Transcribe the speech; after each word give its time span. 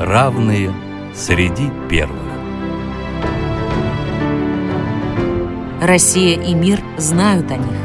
равные 0.00 0.72
среди 1.14 1.70
первых. 1.90 2.16
Россия 5.82 6.40
и 6.40 6.54
мир 6.54 6.80
знают 6.96 7.50
о 7.50 7.56
них. 7.56 7.76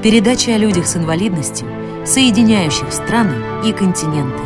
Передача 0.00 0.54
о 0.54 0.58
людях 0.58 0.86
с 0.86 0.96
инвалидностью, 0.96 1.66
соединяющих 2.06 2.92
страны 2.92 3.34
и 3.64 3.72
континенты. 3.72 4.42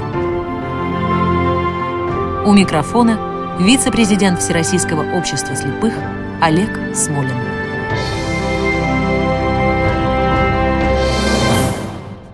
У 2.46 2.52
микрофона 2.52 3.58
вице-президент 3.60 4.40
Всероссийского 4.40 5.18
общества 5.18 5.54
слепых 5.54 5.92
Олег 6.40 6.70
Смолин. 6.94 7.36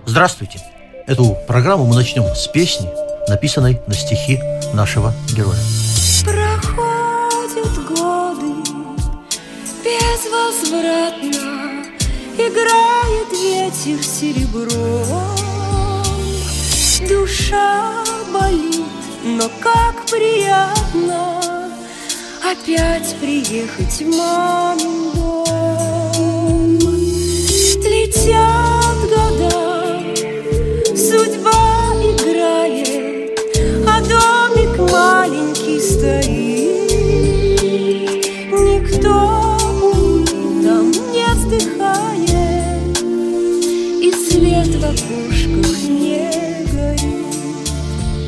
Здравствуйте! 0.05 0.61
Эту 1.09 1.37
программу 1.49 1.87
мы 1.87 1.97
начнем 1.97 2.23
с 2.37 2.47
песни, 2.47 2.89
написанной 3.29 3.81
на 3.89 3.95
стихи 3.95 4.39
нашего 4.75 5.13
героя. 5.35 5.59
Проходят 6.25 7.85
годы 7.87 8.53
безвозвратно 9.85 11.85
Играет 12.37 13.33
ветер 13.33 14.03
серебром 14.03 15.37
Душа 17.09 18.05
болит, 18.33 18.85
но 19.25 19.49
как 19.61 20.05
приятно 20.07 21.41
Опять 22.43 23.15
приехать 23.21 24.03
в 24.03 24.11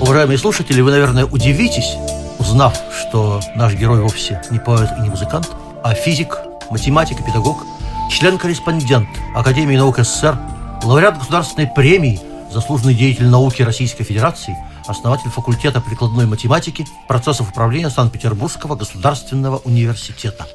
Уважаемые 0.09 0.39
слушатели, 0.39 0.81
вы, 0.81 0.91
наверное, 0.91 1.27
удивитесь, 1.27 1.93
узнав, 2.39 2.81
что 2.99 3.43
наш 3.55 3.75
герой 3.75 4.01
вовсе 4.01 4.41
не 4.51 4.59
поэт 4.59 4.89
и 4.97 5.03
не 5.03 5.11
музыкант, 5.11 5.51
а 5.85 5.93
физик, 5.93 6.39
математик 6.71 7.21
и 7.21 7.23
педагог, 7.23 7.63
член-корреспондент 8.11 9.07
Академии 9.35 9.77
наук 9.77 9.99
СССР, 9.99 10.39
лауреат 10.83 11.19
государственной 11.19 11.67
премии, 11.67 12.19
заслуженный 12.51 12.95
деятель 12.95 13.27
науки 13.27 13.61
Российской 13.61 14.03
Федерации, 14.03 14.57
основатель 14.87 15.29
факультета 15.29 15.83
прикладной 15.83 16.25
математики, 16.25 16.87
процессов 17.07 17.51
управления 17.51 17.91
Санкт-Петербургского 17.91 18.77
государственного 18.77 19.59
университета. 19.59 20.47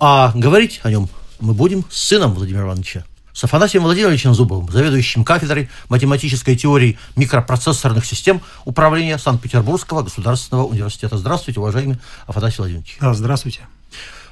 А 0.00 0.32
говорить 0.34 0.80
о 0.84 0.90
нем 0.90 1.10
мы 1.38 1.52
будем 1.52 1.84
с 1.90 1.98
сыном 2.04 2.32
Владимира 2.32 2.64
Ивановича, 2.64 3.04
с 3.40 3.44
Афанасием 3.44 3.84
Владимировичем 3.84 4.34
Зубовым, 4.34 4.70
заведующим 4.70 5.24
кафедрой 5.24 5.70
математической 5.88 6.56
теории 6.56 6.98
микропроцессорных 7.16 8.04
систем 8.04 8.42
управления 8.66 9.16
Санкт-Петербургского 9.16 10.02
государственного 10.02 10.66
университета. 10.66 11.16
Здравствуйте, 11.16 11.58
уважаемый 11.58 11.96
Афанасий 12.26 12.56
Владимирович. 12.58 12.98
Да, 13.00 13.14
здравствуйте. 13.14 13.60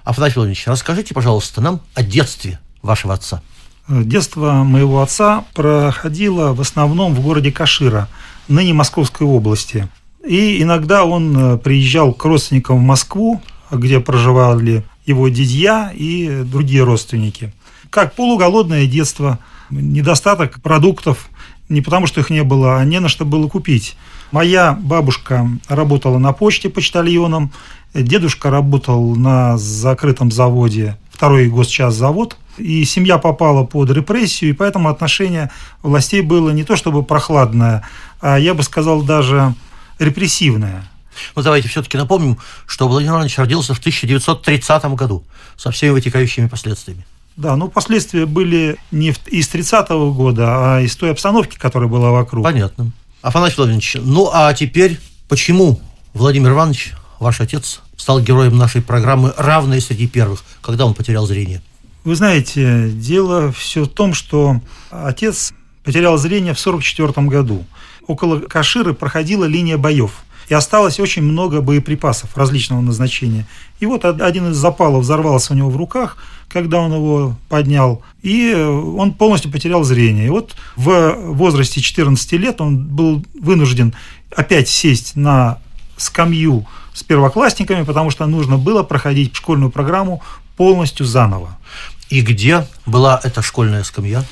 Афанасий 0.05 0.35
Владимирович, 0.35 0.67
расскажите, 0.67 1.15
пожалуйста, 1.15 1.63
нам 1.63 1.81
о 1.95 2.03
детстве 2.03 2.59
вашего 2.83 3.15
отца. 3.15 3.41
Детство 3.89 4.53
моего 4.63 5.01
отца 5.01 5.47
проходило 5.55 6.53
в 6.53 6.61
основном 6.61 7.15
в 7.15 7.23
городе 7.23 7.51
Кашира, 7.51 8.09
ныне 8.47 8.75
Московской 8.75 9.27
области. 9.27 9.89
И 10.23 10.63
иногда 10.63 11.07
он 11.07 11.55
э, 11.55 11.57
приезжал 11.57 12.13
к 12.13 12.23
родственникам 12.27 12.77
в 12.77 12.83
Москву, 12.83 13.41
где 13.71 14.01
проживали 14.01 14.85
его 15.07 15.31
дядья 15.31 15.91
и 15.95 16.43
другие 16.45 16.85
родственники. 16.85 17.55
Как 17.91 18.15
полуголодное 18.15 18.87
детство, 18.87 19.39
недостаток 19.71 20.61
продуктов, 20.61 21.29
не 21.69 21.81
потому 21.81 22.07
что 22.07 22.21
их 22.21 22.31
не 22.31 22.43
было, 22.43 22.79
а 22.79 22.85
не 22.85 23.01
на 23.01 23.09
что 23.09 23.25
было 23.25 23.49
купить. 23.49 23.97
Моя 24.31 24.73
бабушка 24.73 25.49
работала 25.69 26.19
на 26.19 26.33
почте 26.33 26.69
почтальоном, 26.69 27.53
дедушка 27.95 28.51
работал 28.51 29.15
на 29.15 29.57
закрытом 29.57 30.31
заводе, 30.31 30.97
второй 31.11 31.49
госчасзавод, 31.49 32.37
и 32.59 32.85
семья 32.85 33.19
попала 33.19 33.65
под 33.65 33.91
репрессию, 33.91 34.51
и 34.51 34.55
поэтому 34.55 34.89
отношение 34.89 35.51
властей 35.83 36.23
было 36.23 36.51
не 36.51 36.65
то 36.65 36.77
чтобы 36.77 37.03
прохладное, 37.03 37.85
а 38.21 38.39
я 38.39 38.55
бы 38.55 38.63
сказал 38.63 39.03
даже 39.03 39.55
репрессивное. 39.99 40.85
Ну, 41.35 41.43
давайте 41.43 41.69
все-таки 41.69 41.97
напомним, 41.97 42.39
что 42.67 42.89
Владимир 42.89 43.15
Иванович 43.15 43.39
родился 43.39 43.75
в 43.75 43.79
1930 43.79 44.85
году 44.95 45.25
со 45.57 45.71
всеми 45.71 45.91
вытекающими 45.91 46.47
последствиями. 46.47 47.05
Да, 47.39 47.55
ну 47.55 47.69
последствия 47.69 48.27
были 48.27 48.77
не 48.91 49.11
из 49.27 49.49
30-го 49.49 50.13
года, 50.13 50.47
а 50.49 50.81
из 50.81 50.97
той 50.97 51.13
обстановки, 51.13 51.57
которая 51.57 51.89
была 51.89 52.11
вокруг. 52.11 52.43
Понятно. 52.43 52.91
Афанасий 53.23 53.55
Владимирович, 53.59 53.97
ну 54.03 54.29
а 54.33 54.53
теперь 54.55 54.99
почему 55.29 55.81
Владимир 56.15 56.51
Иванович, 56.51 56.95
ваш 57.21 57.41
отец, 57.41 57.81
стал 57.97 58.21
героем 58.21 58.59
нашей 58.59 58.83
программы 58.83 59.33
«Равные 59.37 59.81
среди 59.81 60.09
первых», 60.09 60.43
когда 60.61 60.85
он 60.85 60.95
потерял 60.95 61.27
зрение? 61.27 61.63
Вы 62.03 62.17
знаете, 62.17 62.91
дело 62.91 63.53
все 63.53 63.85
в 63.85 63.89
том, 63.89 64.15
что 64.15 64.61
отец 64.91 65.53
потерял 65.85 66.19
зрение 66.19 66.55
в 66.55 66.61
1944 66.61 67.29
году. 67.29 67.65
Около 68.09 68.41
Каширы 68.41 68.95
проходила 68.95 69.45
линия 69.45 69.79
боев– 69.79 70.25
и 70.49 70.55
осталось 70.55 70.99
очень 70.99 71.23
много 71.23 71.61
боеприпасов 71.61 72.37
различного 72.37 72.81
назначения. 72.81 73.47
И 73.81 73.87
вот 73.87 74.05
один 74.05 74.51
из 74.51 74.57
запалов 74.57 75.03
взорвался 75.03 75.53
у 75.53 75.57
него 75.57 75.71
в 75.71 75.77
руках, 75.77 76.17
когда 76.49 76.79
он 76.79 76.93
его 76.93 77.37
поднял, 77.49 78.03
и 78.23 78.55
он 78.55 79.13
полностью 79.13 79.51
потерял 79.51 79.85
зрение. 79.85 80.27
И 80.27 80.31
вот 80.31 80.57
в 80.77 81.15
возрасте 81.19 81.81
14 81.81 82.33
лет 82.33 82.61
он 82.61 82.79
был 82.79 83.25
вынужден 83.41 83.95
опять 84.35 84.69
сесть 84.69 85.17
на 85.17 85.59
скамью 85.97 86.67
с 86.95 87.03
первоклассниками, 87.03 87.85
потому 87.85 88.11
что 88.11 88.27
нужно 88.27 88.57
было 88.57 88.83
проходить 88.83 89.37
школьную 89.37 89.71
программу 89.71 90.23
полностью 90.57 91.07
заново. 91.07 91.57
И 92.09 92.23
где 92.23 92.67
была 92.87 93.21
эта 93.23 93.43
школьная 93.43 93.85
скамья? 93.85 94.25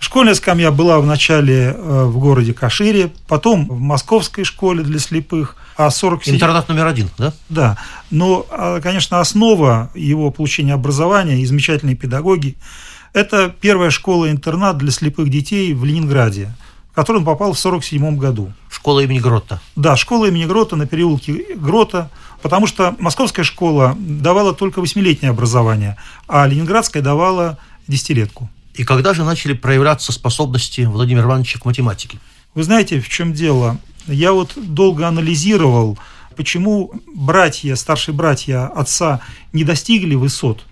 Школьная 0.00 0.34
скамья 0.34 0.70
была 0.70 1.00
вначале 1.00 1.74
э, 1.76 2.04
в 2.04 2.18
городе 2.18 2.54
Кашире, 2.54 3.10
потом 3.26 3.66
в 3.66 3.80
московской 3.80 4.44
школе 4.44 4.84
для 4.84 5.00
слепых, 5.00 5.56
а 5.76 5.90
47... 5.90 6.36
Интернат 6.36 6.68
номер 6.68 6.86
один, 6.86 7.10
да? 7.18 7.32
Да. 7.48 7.78
Но, 8.10 8.46
а, 8.50 8.80
конечно, 8.80 9.20
основа 9.20 9.90
его 9.94 10.30
получения 10.30 10.74
образования 10.74 11.40
и 11.40 11.46
замечательной 11.46 11.96
педагоги– 11.96 12.56
это 13.12 13.52
первая 13.60 13.90
школа-интернат 13.90 14.78
для 14.78 14.92
слепых 14.92 15.30
детей 15.30 15.74
в 15.74 15.84
Ленинграде, 15.84 16.52
в 16.92 16.94
которую 16.94 17.22
он 17.22 17.26
попал 17.26 17.52
в 17.52 17.58
1947 17.58 18.16
году. 18.16 18.52
Школа 18.70 19.00
имени 19.00 19.18
Грота. 19.18 19.60
Да, 19.74 19.96
школа 19.96 20.26
имени 20.26 20.44
Грота 20.44 20.76
на 20.76 20.86
переулке 20.86 21.56
Грота, 21.56 22.10
потому 22.40 22.68
что 22.68 22.94
московская 23.00 23.42
школа 23.42 23.96
давала 23.98 24.54
только 24.54 24.80
восьмилетнее 24.80 25.30
образование, 25.30 25.96
а 26.28 26.46
ленинградская 26.46 27.02
давала 27.02 27.58
десятилетку. 27.88 28.48
И 28.78 28.84
когда 28.84 29.12
же 29.12 29.24
начали 29.24 29.54
проявляться 29.54 30.12
способности 30.12 30.82
Владимира 30.82 31.24
Ивановича 31.24 31.58
к 31.58 31.64
математике? 31.64 32.20
Вы 32.54 32.62
знаете, 32.62 33.00
в 33.00 33.08
чем 33.08 33.32
дело? 33.32 33.76
Я 34.06 34.32
вот 34.32 34.52
долго 34.56 35.08
анализировал, 35.08 35.98
почему 36.36 36.92
братья, 37.12 37.74
старшие 37.74 38.14
братья 38.14 38.68
отца 38.68 39.20
не 39.52 39.64
достигли 39.64 40.14
высот. 40.14 40.64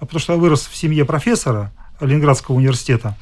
Потому 0.00 0.18
что 0.18 0.32
я 0.32 0.40
вырос 0.40 0.66
в 0.66 0.76
семье 0.76 1.04
профессора 1.04 1.72
Ленинградского 2.00 2.56
университета, 2.56 3.16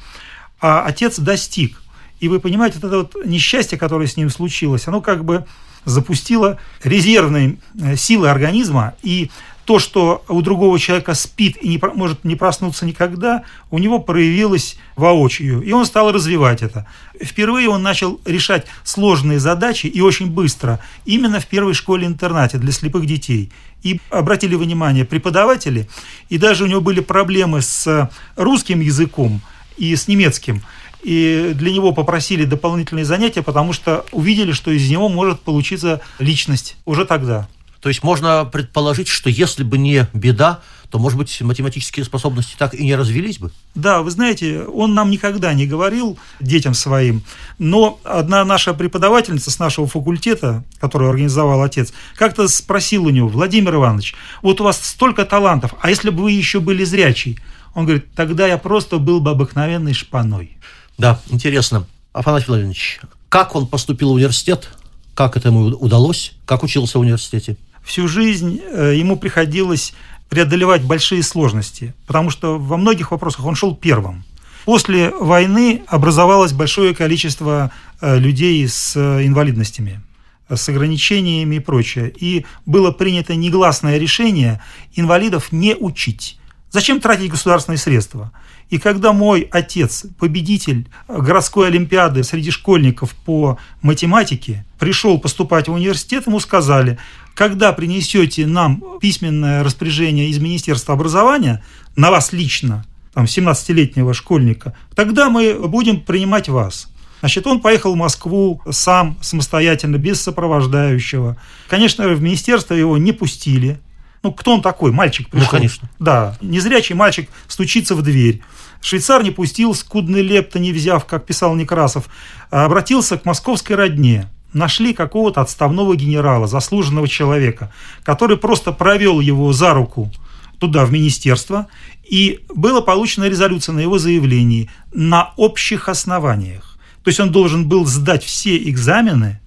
а 0.59 0.85
отец 0.87 1.19
достиг. 1.19 1.79
И 2.19 2.27
вы 2.27 2.39
понимаете, 2.39 2.79
вот 2.81 2.87
это 2.87 2.97
вот 2.97 3.25
несчастье, 3.25 3.77
которое 3.77 4.07
с 4.07 4.17
ним 4.17 4.31
случилось, 4.31 4.87
оно 4.87 5.01
как 5.01 5.23
бы 5.23 5.45
запустило 5.85 6.57
резервные 6.83 7.57
э, 7.79 7.95
силы 7.95 8.29
организма, 8.29 8.95
и 9.03 9.29
то, 9.65 9.79
что 9.79 10.23
у 10.27 10.41
другого 10.41 10.79
человека 10.79 11.13
спит 11.13 11.57
и 11.61 11.69
не 11.69 11.79
может 11.95 12.23
не 12.23 12.35
проснуться 12.35 12.85
никогда, 12.85 13.43
у 13.69 13.77
него 13.77 13.99
проявилось 13.99 14.77
воочию, 14.95 15.61
и 15.61 15.71
он 15.71 15.85
стал 15.85 16.11
развивать 16.11 16.61
это. 16.61 16.87
Впервые 17.21 17.69
он 17.69 17.83
начал 17.83 18.19
решать 18.25 18.65
сложные 18.83 19.39
задачи 19.39 19.87
и 19.87 20.01
очень 20.01 20.27
быстро, 20.27 20.79
именно 21.05 21.39
в 21.39 21.47
первой 21.47 21.73
школе-интернате 21.73 22.57
для 22.57 22.71
слепых 22.71 23.05
детей. 23.05 23.51
И 23.83 23.99
обратили 24.09 24.55
внимание 24.55 25.05
преподаватели, 25.05 25.87
и 26.29 26.37
даже 26.37 26.63
у 26.63 26.67
него 26.67 26.81
были 26.81 26.99
проблемы 26.99 27.61
с 27.61 28.09
русским 28.35 28.79
языком 28.79 29.41
и 29.77 29.95
с 29.95 30.07
немецким. 30.07 30.61
И 31.03 31.53
для 31.55 31.71
него 31.71 31.93
попросили 31.93 32.45
дополнительные 32.45 33.05
занятия, 33.05 33.41
потому 33.41 33.73
что 33.73 34.05
увидели, 34.11 34.51
что 34.51 34.69
из 34.69 34.87
него 34.89 35.09
может 35.09 35.39
получиться 35.39 36.01
личность 36.19 36.77
уже 36.85 37.05
тогда. 37.05 37.47
То 37.81 37.89
есть 37.89 38.03
можно 38.03 38.45
предположить, 38.45 39.07
что 39.07 39.29
если 39.29 39.63
бы 39.63 39.77
не 39.77 40.07
беда, 40.13 40.61
то, 40.91 40.99
может 40.99 41.17
быть, 41.17 41.41
математические 41.41 42.05
способности 42.05 42.55
так 42.57 42.75
и 42.75 42.83
не 42.83 42.95
развились 42.95 43.39
бы? 43.39 43.51
Да, 43.75 44.01
вы 44.01 44.11
знаете, 44.11 44.63
он 44.63 44.93
нам 44.93 45.09
никогда 45.09 45.53
не 45.53 45.65
говорил 45.65 46.19
детям 46.39 46.73
своим, 46.73 47.23
но 47.57 47.99
одна 48.03 48.45
наша 48.45 48.73
преподавательница 48.73 49.49
с 49.49 49.57
нашего 49.57 49.87
факультета, 49.87 50.63
которую 50.79 51.09
организовал 51.09 51.63
отец, 51.63 51.91
как-то 52.15 52.47
спросила 52.49 53.07
у 53.07 53.09
него, 53.09 53.29
Владимир 53.29 53.75
Иванович, 53.75 54.15
вот 54.41 54.61
у 54.61 54.65
вас 54.65 54.83
столько 54.83 55.25
талантов, 55.25 55.73
а 55.81 55.89
если 55.89 56.09
бы 56.09 56.23
вы 56.23 56.31
еще 56.33 56.59
были 56.59 56.83
зрячий? 56.83 57.39
Он 57.73 57.85
говорит, 57.85 58.13
тогда 58.13 58.45
я 58.45 58.57
просто 58.57 58.97
был 58.97 59.21
бы 59.21 59.31
обыкновенной 59.31 59.93
шпаной. 59.93 60.57
Да, 60.97 61.21
интересно. 61.29 61.87
Афанасий 62.11 62.47
Владимирович, 62.47 62.99
как 63.29 63.55
он 63.55 63.65
поступил 63.65 64.09
в 64.09 64.15
университет? 64.15 64.69
Как 65.15 65.37
это 65.37 65.47
ему 65.47 65.67
удалось? 65.67 66.33
Как 66.45 66.63
учился 66.63 66.97
в 66.97 67.01
университете? 67.01 67.55
Всю 67.83 68.07
жизнь 68.07 68.61
э, 68.63 68.93
ему 68.95 69.17
приходилось 69.17 69.93
преодолевать 70.29 70.83
большие 70.83 71.23
сложности, 71.23 71.93
потому 72.07 72.29
что 72.29 72.57
во 72.57 72.77
многих 72.77 73.11
вопросах 73.11 73.45
он 73.45 73.55
шел 73.55 73.75
первым. 73.75 74.23
После 74.65 75.09
войны 75.09 75.81
образовалось 75.87 76.53
большое 76.53 76.93
количество 76.93 77.71
э, 77.99 78.17
людей 78.17 78.67
с 78.67 78.95
э, 78.95 79.25
инвалидностями, 79.25 80.01
с 80.49 80.69
ограничениями 80.69 81.55
и 81.55 81.59
прочее. 81.59 82.13
И 82.15 82.45
было 82.65 82.91
принято 82.91 83.35
негласное 83.35 83.97
решение 83.97 84.61
инвалидов 84.95 85.51
не 85.51 85.75
учить. 85.75 86.37
Зачем 86.69 87.01
тратить 87.01 87.29
государственные 87.29 87.77
средства? 87.77 88.31
И 88.69 88.77
когда 88.77 89.11
мой 89.11 89.49
отец, 89.51 90.05
победитель 90.17 90.87
городской 91.09 91.67
олимпиады 91.67 92.23
среди 92.23 92.51
школьников 92.51 93.13
по 93.25 93.57
математике, 93.81 94.63
пришел 94.79 95.19
поступать 95.19 95.67
в 95.67 95.73
университет, 95.73 96.27
ему 96.27 96.39
сказали, 96.39 96.97
когда 97.35 97.71
принесете 97.73 98.45
нам 98.47 98.83
письменное 98.99 99.63
распоряжение 99.63 100.29
из 100.29 100.39
Министерства 100.39 100.93
образования 100.93 101.63
на 101.95 102.11
вас 102.11 102.33
лично, 102.33 102.85
там, 103.13 103.25
17-летнего 103.25 104.13
школьника, 104.13 104.75
тогда 104.95 105.29
мы 105.29 105.53
будем 105.67 106.01
принимать 106.01 106.49
вас. 106.49 106.87
Значит, 107.19 107.45
он 107.45 107.61
поехал 107.61 107.93
в 107.93 107.97
Москву 107.97 108.61
сам, 108.71 109.17
самостоятельно, 109.21 109.97
без 109.97 110.19
сопровождающего. 110.21 111.37
Конечно, 111.69 112.07
в 112.07 112.21
министерство 112.21 112.73
его 112.73 112.97
не 112.97 113.11
пустили. 113.11 113.79
Ну, 114.23 114.31
кто 114.31 114.53
он 114.53 114.61
такой? 114.61 114.91
Мальчик 114.91 115.29
пришел. 115.29 115.45
Ну, 115.45 115.51
конечно. 115.51 115.89
Да, 115.99 116.37
незрячий 116.41 116.95
мальчик 116.95 117.29
стучится 117.47 117.95
в 117.95 118.01
дверь. 118.01 118.41
Швейцар 118.81 119.23
не 119.23 119.31
пустил, 119.31 119.75
скудный 119.75 120.23
лепта 120.23 120.57
не 120.57 120.71
взяв, 120.73 121.05
как 121.05 121.25
писал 121.25 121.55
Некрасов, 121.55 122.07
а 122.49 122.65
обратился 122.65 123.17
к 123.17 123.25
московской 123.25 123.75
родне. 123.75 124.27
Нашли 124.53 124.93
какого-то 124.93 125.41
отставного 125.41 125.95
генерала, 125.95 126.47
заслуженного 126.47 127.07
человека, 127.07 127.71
который 128.03 128.37
просто 128.37 128.71
провел 128.71 129.19
его 129.19 129.53
за 129.53 129.73
руку 129.73 130.11
туда, 130.59 130.85
в 130.85 130.91
министерство, 130.91 131.67
и 132.03 132.41
была 132.53 132.81
получена 132.81 133.25
резолюция 133.25 133.73
на 133.73 133.79
его 133.79 133.97
заявлении 133.97 134.69
на 134.93 135.33
общих 135.37 135.89
основаниях. 135.89 136.77
То 137.03 137.09
есть 137.09 137.19
он 137.19 137.31
должен 137.31 137.67
был 137.67 137.85
сдать 137.85 138.23
все 138.23 138.57
экзамены, 138.57 139.39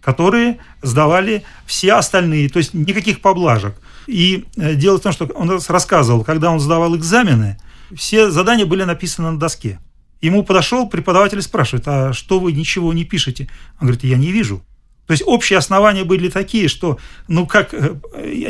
которые 0.00 0.58
сдавали 0.80 1.44
все 1.66 1.94
остальные, 1.94 2.48
то 2.48 2.58
есть 2.58 2.74
никаких 2.74 3.20
поблажек. 3.20 3.74
И 4.06 4.46
э, 4.56 4.74
дело 4.74 4.98
в 4.98 5.02
том, 5.02 5.12
что 5.12 5.26
он 5.26 5.60
рассказывал, 5.68 6.24
когда 6.24 6.50
он 6.50 6.58
сдавал 6.58 6.96
экзамены, 6.96 7.58
все 7.94 8.30
задания 8.30 8.66
были 8.66 8.84
написаны 8.84 9.30
на 9.30 9.38
доске. 9.38 9.78
Ему 10.22 10.44
подошел 10.44 10.88
преподаватель 10.88 11.38
и 11.38 11.42
спрашивает, 11.42 11.86
а 11.88 12.12
что 12.12 12.38
вы 12.38 12.52
ничего 12.52 12.92
не 12.92 13.04
пишете? 13.04 13.48
Он 13.80 13.88
говорит, 13.88 14.04
я 14.04 14.16
не 14.16 14.30
вижу. 14.30 14.62
То 15.06 15.12
есть 15.12 15.24
общие 15.26 15.58
основания 15.58 16.04
были 16.04 16.28
такие, 16.28 16.68
что, 16.68 16.98
ну 17.26 17.44
как, 17.44 17.74
э, 17.74 17.96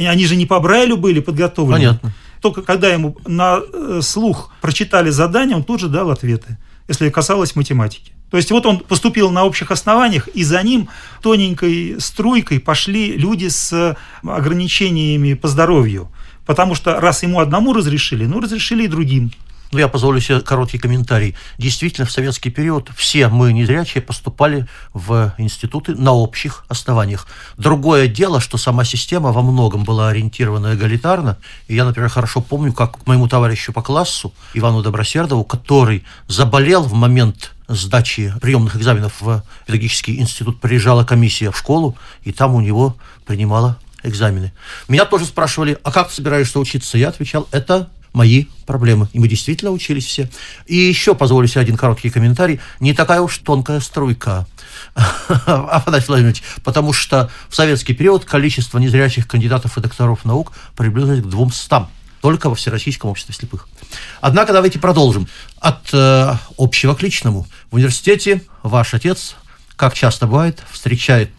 они 0.07 0.27
же 0.27 0.37
не 0.37 0.45
по 0.45 0.61
Брайлю 0.61 0.99
были 0.99 1.21
подготовлены. 1.21 1.79
Понятно. 1.79 2.13
Только 2.43 2.61
когда 2.61 2.93
ему 2.93 3.17
на 3.27 3.61
э, 3.61 4.01
слух 4.03 4.53
прочитали 4.61 5.09
задание, 5.09 5.57
он 5.57 5.65
тут 5.65 5.81
же 5.81 5.89
дал 5.89 6.11
ответы, 6.11 6.59
если 6.89 7.09
касалось 7.09 7.57
математики. 7.57 8.13
То 8.31 8.37
есть 8.37 8.51
вот 8.51 8.67
он 8.67 8.81
поступил 8.81 9.31
на 9.31 9.45
общих 9.45 9.71
основаниях, 9.71 10.29
и 10.29 10.45
за 10.45 10.63
ним 10.63 10.89
тоненькой 11.23 11.97
струйкой 12.01 12.61
пошли 12.61 13.17
люди 13.17 13.49
с 13.49 13.97
ограничениями 14.23 15.35
по 15.35 15.49
здоровью. 15.49 16.11
Потому 16.45 16.75
что 16.75 17.01
раз 17.01 17.23
ему 17.23 17.41
одному 17.41 17.73
разрешили, 17.73 18.27
ну 18.27 18.41
разрешили 18.41 18.85
и 18.85 18.89
другим. 18.89 19.33
Ну, 19.73 19.79
я 19.79 19.89
позволю 19.89 20.21
себе 20.21 20.41
короткий 20.41 20.77
комментарий. 20.77 21.35
Действительно, 21.57 22.07
в 22.07 22.13
советский 22.13 22.51
период 22.51 22.91
все 22.95 23.29
мы 23.29 23.55
незрячие 23.55 24.03
поступали 24.03 24.67
в 24.93 25.35
институты 25.39 25.95
на 25.95 26.13
общих 26.13 26.67
основаниях. 26.69 27.27
Другое 27.57 28.07
дело, 28.07 28.39
что 28.39 28.59
сама 28.59 28.85
система 28.85 29.33
во 29.33 29.41
многом 29.41 29.85
была 29.85 30.11
ориентирована 30.11 30.75
эгалитарно. 30.75 31.39
И 31.69 31.75
я, 31.75 31.87
например, 31.87 32.11
хорошо 32.11 32.43
помню, 32.43 32.75
как 32.75 33.07
моему 33.07 33.29
товарищу 33.29 33.73
по 33.73 33.81
классу 33.81 34.35
Ивану 34.53 34.83
Добросердову, 34.83 35.43
который 35.43 36.05
заболел 36.29 36.83
в 36.83 36.93
момент 36.93 37.53
сдачи 37.67 38.35
приемных 38.43 38.77
экзаменов 38.77 39.23
в 39.23 39.43
педагогический 39.65 40.21
институт, 40.21 40.61
приезжала 40.61 41.05
комиссия 41.05 41.51
в 41.51 41.57
школу, 41.57 41.97
и 42.25 42.33
там 42.33 42.55
у 42.55 42.61
него 42.61 42.95
принимала 43.25 43.79
экзамены. 44.03 44.53
Меня 44.89 45.07
тоже 45.07 45.25
спрашивали, 45.25 45.79
а 45.83 45.91
как 45.91 46.09
ты 46.09 46.15
собираешься 46.17 46.59
учиться? 46.61 46.99
Я 46.99 47.09
отвечал, 47.09 47.49
это 47.53 47.89
мои 48.13 48.47
проблемы. 48.67 49.09
И 49.13 49.19
мы 49.19 49.29
действительно 49.29 49.71
учились 49.71 50.07
все. 50.07 50.29
И 50.67 50.77
еще 50.77 51.15
позволю 51.15 51.47
себе 51.49 51.63
один 51.63 51.77
короткий 51.77 52.11
комментарий. 52.11 52.61
Не 52.81 52.93
такая 52.95 53.21
уж 53.21 53.39
тонкая 53.39 53.81
струйка, 53.81 54.47
Афанасий 55.47 56.07
Владимирович, 56.09 56.43
потому 56.65 56.93
что 56.93 57.31
в 57.49 57.57
советский 57.57 57.95
период 57.95 58.25
количество 58.25 58.79
незрячих 58.79 59.27
кандидатов 59.27 59.77
и 59.79 59.81
докторов 59.81 60.25
наук 60.25 60.53
приблизилось 60.77 61.23
к 61.23 61.27
200 61.27 61.87
только 62.21 62.49
во 62.49 62.55
Всероссийском 62.55 63.11
обществе 63.11 63.35
слепых. 63.35 63.69
Однако 64.21 64.53
давайте 64.53 64.79
продолжим. 64.79 65.27
От 65.59 65.93
э, 65.93 66.35
общего 66.57 66.95
к 66.95 67.03
личному. 67.03 67.49
В 67.71 67.75
университете 67.75 68.43
ваш 68.63 68.95
отец, 68.95 69.35
как 69.75 69.95
часто 69.95 70.29
бывает, 70.29 70.63
встречает 70.71 71.31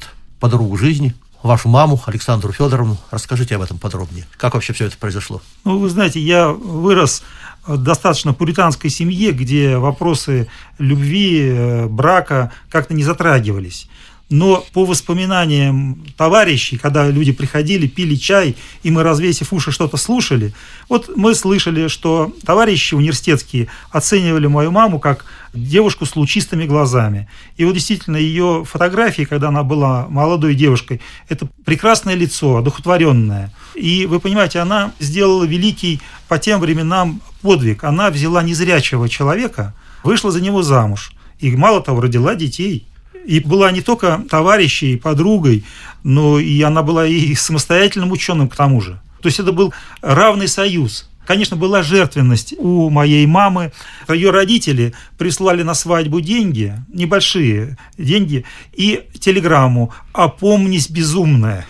подругу 0.41 0.75
жизни, 0.75 1.15
вашу 1.43 1.69
маму, 1.69 2.01
Александру 2.05 2.51
Федоровну. 2.51 2.97
Расскажите 3.11 3.55
об 3.55 3.61
этом 3.61 3.77
подробнее. 3.77 4.25
Как 4.37 4.53
вообще 4.53 4.73
все 4.73 4.85
это 4.85 4.97
произошло? 4.97 5.41
Ну, 5.65 5.77
вы 5.77 5.89
знаете, 5.89 6.19
я 6.19 6.49
вырос 6.49 7.23
в 7.67 7.77
достаточно 7.77 8.33
пуританской 8.33 8.89
семье, 8.89 9.31
где 9.31 9.77
вопросы 9.77 10.47
любви, 10.79 11.49
э, 11.49 11.87
брака 11.87 12.51
как-то 12.69 12.93
не 12.93 13.03
затрагивались. 13.03 13.87
Но 14.33 14.65
по 14.73 14.83
воспоминаниям 14.83 16.03
товарищей, 16.17 16.77
когда 16.77 17.07
люди 17.07 17.31
приходили, 17.31 17.85
пили 17.85 18.15
чай, 18.15 18.55
и 18.81 18.89
мы, 18.89 19.03
развесив 19.03 19.53
уши, 19.53 19.71
что-то 19.71 19.97
слушали, 19.97 20.55
вот 20.89 21.11
мы 21.15 21.35
слышали, 21.35 21.87
что 21.87 22.33
товарищи 22.43 22.95
университетские 22.95 23.67
оценивали 23.91 24.47
мою 24.47 24.71
маму 24.71 24.99
как 24.99 25.25
девушку 25.53 26.07
с 26.07 26.15
лучистыми 26.15 26.65
глазами. 26.65 27.29
И 27.57 27.63
вот 27.63 27.75
действительно 27.75 28.17
ее 28.17 28.65
фотографии, 28.67 29.21
когда 29.21 29.49
она 29.49 29.61
была 29.61 30.07
молодой 30.09 30.55
девушкой, 30.55 30.99
это 31.29 31.47
прекрасное 31.63 32.15
лицо, 32.15 32.57
одухотворенное. 32.57 33.53
И 33.75 34.07
вы 34.07 34.19
понимаете, 34.19 34.61
она 34.61 34.93
сделала 34.99 35.43
великий 35.43 36.01
по 36.27 36.39
тем 36.39 36.59
временам 36.59 37.21
подвиг. 37.43 37.83
Она 37.83 38.09
взяла 38.09 38.41
незрячего 38.41 39.07
человека, 39.07 39.75
вышла 40.03 40.31
за 40.31 40.41
него 40.41 40.63
замуж. 40.63 41.13
И 41.37 41.55
мало 41.55 41.83
того, 41.83 42.01
родила 42.01 42.33
детей. 42.33 42.87
И 43.25 43.39
была 43.39 43.71
не 43.71 43.81
только 43.81 44.23
товарищей, 44.29 44.97
подругой, 44.97 45.63
но 46.03 46.39
и 46.39 46.61
она 46.61 46.83
была 46.83 47.07
и 47.07 47.33
самостоятельным 47.35 48.11
ученым 48.11 48.49
к 48.49 48.55
тому 48.55 48.81
же. 48.81 48.99
То 49.21 49.27
есть 49.27 49.39
это 49.39 49.51
был 49.51 49.73
равный 50.01 50.47
союз. 50.47 51.09
Конечно, 51.25 51.55
была 51.55 51.83
жертвенность 51.83 52.53
у 52.57 52.89
моей 52.89 53.25
мамы. 53.25 53.71
Ее 54.09 54.31
родители 54.31 54.93
прислали 55.17 55.63
на 55.63 55.73
свадьбу 55.73 56.19
деньги, 56.19 56.75
небольшие 56.89 57.77
деньги, 57.97 58.43
и 58.73 59.05
телеграмму 59.19 59.93
«Опомнись, 60.11 60.89
безумная». 60.89 61.65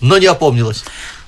Но 0.00 0.18
не 0.18 0.26
опомнилась. 0.26 0.84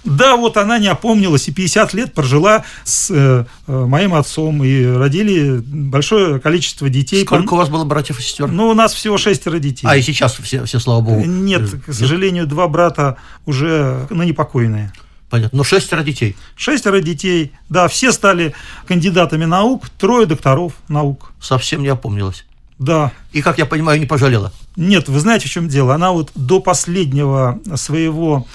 Да, 0.07 0.37
вот 0.37 0.57
она 0.57 0.79
не 0.79 0.89
опомнилась 0.89 1.49
и 1.49 1.53
50 1.53 1.93
лет 1.95 2.15
прожила 2.15 2.65
с 2.85 3.11
э, 3.11 3.45
э, 3.67 3.85
моим 3.87 4.15
отцом 4.15 4.65
и 4.65 4.85
родили 4.85 5.59
большое 5.59 6.41
количество 6.41 6.89
детей. 6.89 7.25
Сколько 7.25 7.55
у 7.55 7.57
вас 7.57 7.69
было 7.69 7.85
братьев 7.85 8.19
и 8.19 8.23
сестер? 8.23 8.47
Ну, 8.47 8.69
у 8.69 8.75
нас 8.75 8.95
всего 8.95 9.19
шестеро 9.19 9.59
детей. 9.59 9.87
А 9.87 9.97
и 9.97 10.03
сейчас 10.03 10.37
все, 10.37 10.65
все 10.65 10.79
слава 10.79 11.01
богу? 11.01 11.25
Нет, 11.25 11.69
к 11.85 11.93
сожалению, 11.93 12.47
два 12.47 12.69
брата 12.69 13.17
уже 13.45 14.07
ныне 14.11 14.33
покойные. 14.33 14.93
Понятно. 15.29 15.59
Но 15.59 15.65
шестеро 15.65 16.03
детей. 16.03 16.37
Шестеро 16.55 17.01
детей. 17.01 17.53
Да, 17.69 17.89
все 17.89 18.13
стали 18.13 18.55
кандидатами 18.87 19.45
наук, 19.45 19.89
трое 19.91 20.27
докторов 20.27 20.75
наук. 20.89 21.33
Совсем 21.41 21.83
не 21.83 21.89
опомнилась. 21.89 22.45
Да. 22.79 23.13
И, 23.33 23.43
как 23.43 23.59
я 23.59 23.67
понимаю, 23.67 23.99
не 23.99 24.07
пожалела. 24.07 24.53
Нет, 24.77 25.09
вы 25.09 25.19
знаете, 25.21 25.49
в 25.49 25.51
чем 25.51 25.69
дело? 25.69 25.95
Она 25.95 26.13
вот 26.13 26.31
до 26.35 26.61
последнего 26.61 27.59
своего 27.77 28.47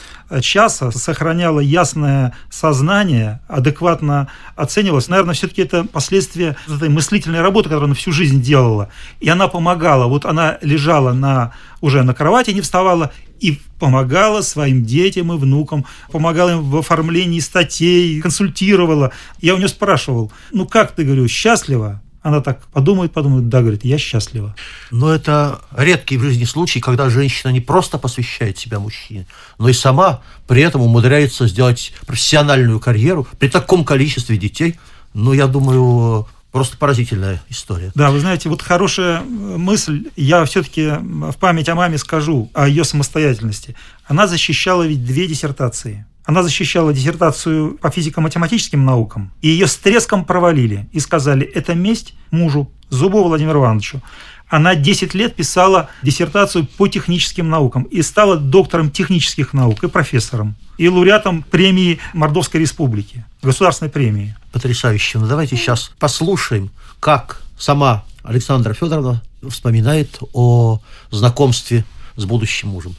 часа 0.41 0.91
сохраняла 0.91 1.59
ясное 1.59 2.33
сознание, 2.49 3.41
адекватно 3.47 4.29
оценивалась. 4.55 5.09
Наверное, 5.09 5.33
все-таки 5.33 5.63
это 5.63 5.83
последствия 5.83 6.55
этой 6.67 6.89
мыслительной 6.89 7.41
работы, 7.41 7.69
которую 7.69 7.85
она 7.87 7.95
всю 7.95 8.11
жизнь 8.11 8.41
делала. 8.41 8.89
И 9.19 9.27
она 9.27 9.47
помогала. 9.47 10.05
Вот 10.05 10.25
она 10.25 10.57
лежала 10.61 11.11
на, 11.11 11.53
уже 11.81 12.03
на 12.03 12.13
кровати, 12.13 12.51
не 12.51 12.61
вставала, 12.61 13.11
и 13.39 13.59
помогала 13.79 14.41
своим 14.41 14.85
детям 14.85 15.33
и 15.33 15.37
внукам, 15.37 15.85
помогала 16.11 16.51
им 16.51 16.69
в 16.69 16.77
оформлении 16.77 17.39
статей, 17.39 18.21
консультировала. 18.21 19.11
Я 19.39 19.55
у 19.55 19.57
нее 19.57 19.67
спрашивал, 19.67 20.31
ну 20.51 20.67
как 20.67 20.91
ты, 20.91 21.03
говорю, 21.03 21.27
счастлива? 21.27 22.01
Она 22.21 22.41
так 22.41 22.61
подумает, 22.67 23.13
подумает, 23.13 23.49
да, 23.49 23.61
говорит, 23.61 23.83
я 23.83 23.97
счастлива. 23.97 24.55
Но 24.91 25.11
это 25.11 25.61
редкий 25.75 26.17
в 26.17 26.21
жизни 26.21 26.45
случай, 26.45 26.79
когда 26.79 27.09
женщина 27.09 27.51
не 27.51 27.61
просто 27.61 27.97
посвящает 27.97 28.59
себя 28.59 28.79
мужчине, 28.79 29.25
но 29.57 29.69
и 29.69 29.73
сама 29.73 30.21
при 30.47 30.61
этом 30.61 30.81
умудряется 30.81 31.47
сделать 31.47 31.93
профессиональную 32.05 32.79
карьеру 32.79 33.27
при 33.39 33.49
таком 33.49 33.83
количестве 33.83 34.37
детей. 34.37 34.79
Ну, 35.13 35.33
я 35.33 35.47
думаю, 35.47 36.27
Просто 36.51 36.75
поразительная 36.75 37.41
история. 37.47 37.93
Да, 37.95 38.11
вы 38.11 38.19
знаете, 38.19 38.49
вот 38.49 38.61
хорошая 38.61 39.21
мысль. 39.21 40.09
Я 40.17 40.43
все-таки 40.43 40.85
в 40.99 41.37
память 41.39 41.69
о 41.69 41.75
маме 41.75 41.97
скажу 41.97 42.51
о 42.53 42.67
ее 42.67 42.83
самостоятельности. 42.83 43.75
Она 44.05 44.27
защищала 44.27 44.85
ведь 44.85 45.05
две 45.05 45.27
диссертации. 45.27 46.05
Она 46.25 46.43
защищала 46.43 46.93
диссертацию 46.93 47.77
по 47.81 47.89
физико-математическим 47.89 48.85
наукам, 48.85 49.31
и 49.41 49.49
ее 49.49 49.67
с 49.67 49.75
треском 49.75 50.23
провалили 50.23 50.87
и 50.91 50.99
сказали, 50.99 51.45
это 51.45 51.73
месть 51.73 52.13
мужу 52.29 52.71
Зубову 52.89 53.29
Владимиру 53.29 53.59
Ивановичу. 53.59 54.01
Она 54.47 54.75
10 54.75 55.13
лет 55.13 55.35
писала 55.35 55.89
диссертацию 56.03 56.65
по 56.65 56.87
техническим 56.89 57.49
наукам 57.49 57.83
и 57.83 58.01
стала 58.01 58.35
доктором 58.35 58.91
технических 58.91 59.53
наук 59.53 59.81
и 59.83 59.87
профессором, 59.87 60.55
и 60.77 60.89
лауреатом 60.89 61.41
премии 61.43 61.99
Мордовской 62.13 62.59
Республики, 62.59 63.25
государственной 63.41 63.89
премии. 63.89 64.35
Потрясающе. 64.51 65.19
Ну, 65.19 65.27
давайте 65.27 65.55
сейчас 65.55 65.91
послушаем, 65.97 66.69
как 66.99 67.41
сама 67.57 68.03
Александра 68.23 68.73
Федоровна 68.73 69.21
вспоминает 69.49 70.19
о 70.33 70.81
знакомстве 71.11 71.85
с 72.17 72.25
будущим 72.25 72.69
мужем. 72.69 72.95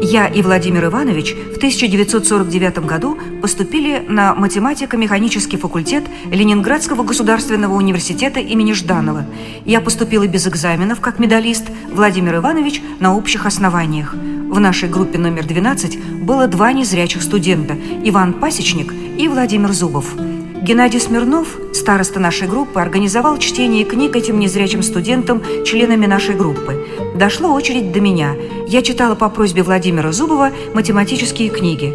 Я 0.00 0.26
и 0.26 0.42
Владимир 0.42 0.86
Иванович 0.86 1.34
в 1.34 1.56
1949 1.56 2.78
году 2.86 3.18
поступили 3.42 4.04
на 4.08 4.34
математико-механический 4.34 5.56
факультет 5.56 6.04
Ленинградского 6.30 7.02
государственного 7.02 7.74
университета 7.74 8.38
имени 8.38 8.72
Жданова. 8.72 9.26
Я 9.64 9.80
поступила 9.80 10.26
без 10.26 10.46
экзаменов 10.46 11.00
как 11.00 11.18
медалист, 11.18 11.64
Владимир 11.90 12.36
Иванович 12.36 12.80
на 13.00 13.16
общих 13.16 13.44
основаниях. 13.44 14.14
В 14.14 14.60
нашей 14.60 14.88
группе 14.88 15.18
номер 15.18 15.44
12 15.44 16.22
было 16.22 16.46
два 16.46 16.72
незрячих 16.72 17.22
студента– 17.22 17.76
Иван 18.04 18.34
Пасечник 18.34 18.92
и 19.18 19.28
Владимир 19.28 19.72
Зубов– 19.72 20.14
Геннадий 20.62 21.00
Смирнов, 21.00 21.56
староста 21.72 22.18
нашей 22.18 22.48
группы, 22.48 22.80
организовал 22.80 23.38
чтение 23.38 23.84
книг 23.84 24.16
этим 24.16 24.40
незрячим 24.40 24.82
студентам, 24.82 25.40
членами 25.64 26.06
нашей 26.06 26.34
группы. 26.34 26.84
Дошла 27.14 27.50
очередь 27.50 27.92
до 27.92 28.00
меня. 28.00 28.34
Я 28.66 28.82
читала 28.82 29.14
по 29.14 29.28
просьбе 29.28 29.62
Владимира 29.62 30.10
Зубова 30.10 30.50
математические 30.74 31.50
книги. 31.50 31.94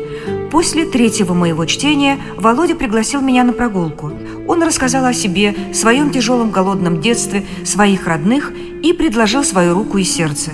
После 0.50 0.86
третьего 0.86 1.34
моего 1.34 1.66
чтения 1.66 2.18
Володя 2.38 2.76
пригласил 2.76 3.20
меня 3.20 3.44
на 3.44 3.52
прогулку. 3.52 4.14
Он 4.48 4.64
рассказал 4.64 5.06
о 5.06 5.14
себе, 5.14 5.54
своем 5.74 6.10
тяжелом 6.10 6.52
голодном 6.52 7.02
детстве, 7.02 7.46
своих 7.66 8.08
родных 8.08 8.54
и 8.82 8.94
предложил 8.94 9.44
свою 9.44 9.74
руку 9.74 9.98
и 9.98 10.04
сердце. 10.04 10.52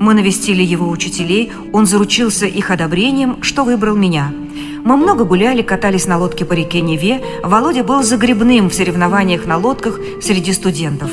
Мы 0.00 0.14
навестили 0.14 0.62
его 0.62 0.88
учителей, 0.88 1.52
он 1.72 1.86
заручился 1.86 2.46
их 2.46 2.70
одобрением, 2.70 3.42
что 3.42 3.64
выбрал 3.64 3.96
меня– 3.96 4.32
мы 4.84 4.98
много 4.98 5.24
гуляли, 5.24 5.62
катались 5.62 6.06
на 6.06 6.18
лодке 6.18 6.44
по 6.44 6.52
реке 6.52 6.82
Неве. 6.82 7.22
Володя 7.42 7.82
был 7.82 8.02
загребным 8.02 8.68
в 8.68 8.74
соревнованиях 8.74 9.46
на 9.46 9.56
лодках 9.56 9.98
среди 10.20 10.52
студентов. 10.52 11.10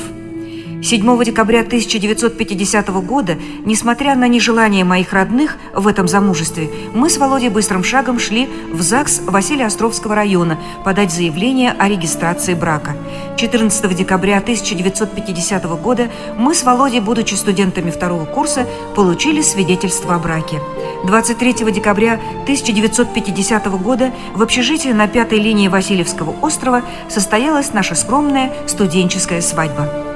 7 0.82 1.24
декабря 1.24 1.60
1950 1.60 2.88
года, 3.06 3.36
несмотря 3.64 4.16
на 4.16 4.26
нежелание 4.26 4.84
моих 4.84 5.12
родных 5.12 5.56
в 5.72 5.86
этом 5.86 6.08
замужестве, 6.08 6.68
мы 6.92 7.08
с 7.08 7.18
Володей 7.18 7.50
быстрым 7.50 7.84
шагом 7.84 8.18
шли 8.18 8.48
в 8.72 8.82
ЗАГС 8.82 9.20
Василия 9.26 9.66
Островского 9.66 10.16
района 10.16 10.58
подать 10.84 11.12
заявление 11.12 11.70
о 11.70 11.88
регистрации 11.88 12.54
брака. 12.54 12.96
14 13.36 13.94
декабря 13.94 14.38
1950 14.38 15.64
года 15.80 16.10
мы 16.36 16.52
с 16.52 16.64
Володей, 16.64 17.00
будучи 17.00 17.34
студентами 17.34 17.92
второго 17.92 18.24
курса, 18.24 18.66
получили 18.96 19.40
свидетельство 19.40 20.16
о 20.16 20.18
браке. 20.18 20.58
23 21.06 21.72
декабря 21.72 22.20
1950 22.42 23.66
года 23.80 24.10
в 24.34 24.42
общежитии 24.42 24.88
на 24.90 25.06
пятой 25.06 25.38
линии 25.38 25.68
Васильевского 25.68 26.34
острова 26.42 26.82
состоялась 27.08 27.72
наша 27.72 27.94
скромная 27.94 28.52
студенческая 28.66 29.42
свадьба. 29.42 30.11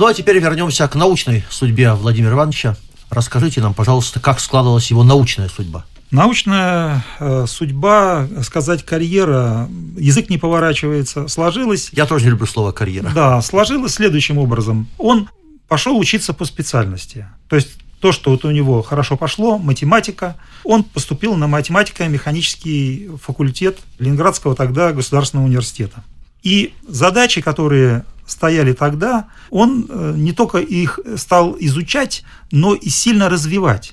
Ну 0.00 0.06
а 0.06 0.14
теперь 0.14 0.38
вернемся 0.38 0.88
к 0.88 0.94
научной 0.94 1.44
судьбе 1.50 1.92
Владимира 1.92 2.32
Ивановича. 2.32 2.74
Расскажите 3.10 3.60
нам, 3.60 3.74
пожалуйста, 3.74 4.18
как 4.18 4.40
складывалась 4.40 4.88
его 4.88 5.04
научная 5.04 5.50
судьба. 5.50 5.84
Научная 6.10 7.04
э, 7.18 7.44
судьба, 7.46 8.26
сказать 8.42 8.82
карьера, 8.82 9.68
язык 9.98 10.30
не 10.30 10.38
поворачивается, 10.38 11.28
сложилась. 11.28 11.90
Я 11.92 12.06
тоже 12.06 12.24
не 12.24 12.30
люблю 12.30 12.46
слово 12.46 12.72
карьера. 12.72 13.10
Да, 13.14 13.42
сложилось 13.42 13.92
следующим 13.92 14.38
образом. 14.38 14.88
Он 14.96 15.28
пошел 15.68 15.98
учиться 15.98 16.32
по 16.32 16.46
специальности. 16.46 17.26
То 17.50 17.56
есть 17.56 17.72
то, 18.00 18.10
что 18.12 18.30
вот 18.30 18.46
у 18.46 18.50
него 18.52 18.80
хорошо 18.80 19.18
пошло, 19.18 19.58
математика. 19.58 20.36
Он 20.64 20.82
поступил 20.82 21.34
на 21.34 21.46
математико-механический 21.46 23.10
факультет 23.22 23.76
Ленинградского 23.98 24.56
тогда 24.56 24.94
государственного 24.94 25.46
университета. 25.46 26.02
И 26.42 26.72
задачи, 26.88 27.42
которые 27.42 28.06
стояли 28.30 28.72
тогда, 28.72 29.26
он 29.50 29.86
э, 29.88 30.14
не 30.16 30.32
только 30.32 30.58
их 30.58 31.00
стал 31.16 31.56
изучать, 31.58 32.24
но 32.50 32.74
и 32.74 32.88
сильно 32.88 33.28
развивать. 33.28 33.92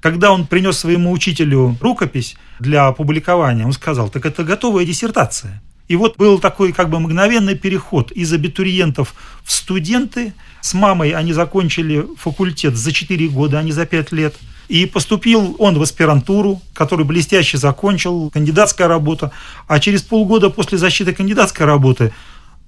Когда 0.00 0.30
он 0.30 0.46
принес 0.46 0.78
своему 0.78 1.10
учителю 1.10 1.76
рукопись 1.80 2.36
для 2.60 2.86
опубликования, 2.86 3.64
он 3.64 3.72
сказал, 3.72 4.10
так 4.10 4.26
это 4.26 4.44
готовая 4.44 4.84
диссертация. 4.84 5.60
И 5.88 5.96
вот 5.96 6.18
был 6.18 6.38
такой 6.38 6.72
как 6.72 6.90
бы 6.90 7.00
мгновенный 7.00 7.56
переход 7.56 8.12
из 8.12 8.32
абитуриентов 8.32 9.14
в 9.42 9.50
студенты. 9.50 10.34
С 10.60 10.74
мамой 10.74 11.12
они 11.12 11.32
закончили 11.32 12.06
факультет 12.18 12.76
за 12.76 12.92
4 12.92 13.28
года, 13.28 13.58
а 13.58 13.62
не 13.62 13.72
за 13.72 13.86
5 13.86 14.12
лет. 14.12 14.36
И 14.68 14.84
поступил 14.84 15.56
он 15.58 15.78
в 15.78 15.82
аспирантуру, 15.82 16.60
которую 16.74 17.06
блестяще 17.06 17.56
закончил, 17.56 18.30
кандидатская 18.30 18.86
работа. 18.86 19.32
А 19.66 19.80
через 19.80 20.02
полгода 20.02 20.50
после 20.50 20.76
защиты 20.76 21.14
кандидатской 21.14 21.64
работы 21.64 22.12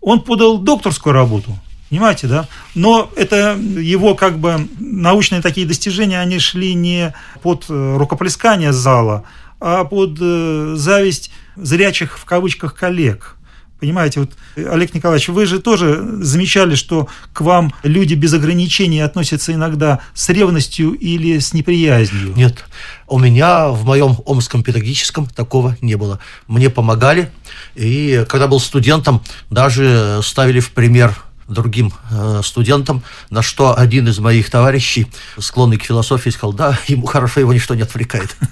он 0.01 0.21
подал 0.21 0.59
докторскую 0.59 1.13
работу. 1.13 1.57
Понимаете, 1.89 2.29
да? 2.29 2.47
Но 2.77 3.11
это 3.17 3.59
его 3.59 4.15
как 4.15 4.39
бы 4.39 4.69
научные 4.79 5.43
такие 5.43 5.67
достижения, 5.67 6.21
они 6.21 6.39
шли 6.39 6.75
не 6.75 7.13
под 7.43 7.67
э, 7.69 7.97
рукоплескание 7.97 8.73
зала, 8.73 9.25
а 9.59 9.85
под 9.85 10.17
э, 10.21 10.75
зависть 10.77 11.33
зрячих 11.57 12.19
в 12.19 12.25
кавычках 12.25 12.77
коллег. 12.77 13.37
Понимаете, 13.81 14.21
вот, 14.21 14.31
Олег 14.57 14.95
Николаевич, 14.95 15.29
вы 15.29 15.47
же 15.47 15.59
тоже 15.59 16.07
замечали, 16.21 16.75
что 16.75 17.09
к 17.33 17.41
вам 17.41 17.73
люди 17.83 18.15
без 18.15 18.35
ограничений 18.35 19.01
относятся 19.01 19.55
иногда 19.55 20.01
с 20.13 20.29
ревностью 20.29 20.93
или 20.93 21.39
с 21.39 21.55
неприязнью. 21.55 22.35
Нет, 22.37 22.65
у 23.09 23.19
меня 23.19 23.69
в 23.69 23.85
моем 23.85 24.17
омском 24.27 24.63
педагогическом 24.63 25.27
такого 25.27 25.77
не 25.81 25.97
было. 25.97 26.21
Мне 26.47 26.69
помогали, 26.69 27.31
и 27.75 28.25
когда 28.29 28.49
был 28.49 28.61
студентом, 28.61 29.23
даже 29.49 30.21
ставили 30.23 30.61
в 30.61 30.73
пример 30.73 31.17
другим 31.51 31.93
э, 32.11 32.41
студентам, 32.45 33.03
на 33.29 33.43
что 33.43 33.77
один 33.77 34.09
из 34.09 34.19
моих 34.19 34.51
товарищей, 34.51 35.07
склонный 35.39 35.77
к 35.77 35.85
философии, 35.85 36.31
сказал, 36.31 36.53
да, 36.53 36.79
ему 36.87 37.07
хорошо, 37.07 37.41
его 37.41 37.53
ничто 37.53 37.75
не 37.75 37.83
отвлекает. 37.83 38.37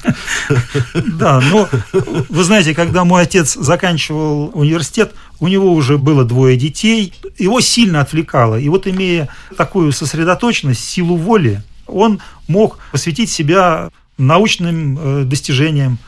Да, 0.94 1.40
но 1.40 1.68
вы 2.28 2.44
знаете, 2.44 2.74
когда 2.74 3.04
мой 3.04 3.22
отец 3.22 3.54
заканчивал 3.54 4.50
университет, 4.54 5.14
у 5.40 5.48
него 5.48 5.72
уже 5.72 5.98
было 5.98 6.24
двое 6.24 6.56
детей, 6.56 7.12
его 7.38 7.60
сильно 7.60 8.00
отвлекало. 8.00 8.56
И 8.56 8.68
вот 8.68 8.86
имея 8.86 9.28
такую 9.56 9.92
сосредоточенность, 9.92 10.84
силу 10.84 11.16
воли, 11.16 11.62
он 11.86 12.20
мог 12.46 12.78
посвятить 12.92 13.30
себя 13.30 13.90
научным 14.16 14.98
э, 14.98 15.24
достижениям. 15.24 15.98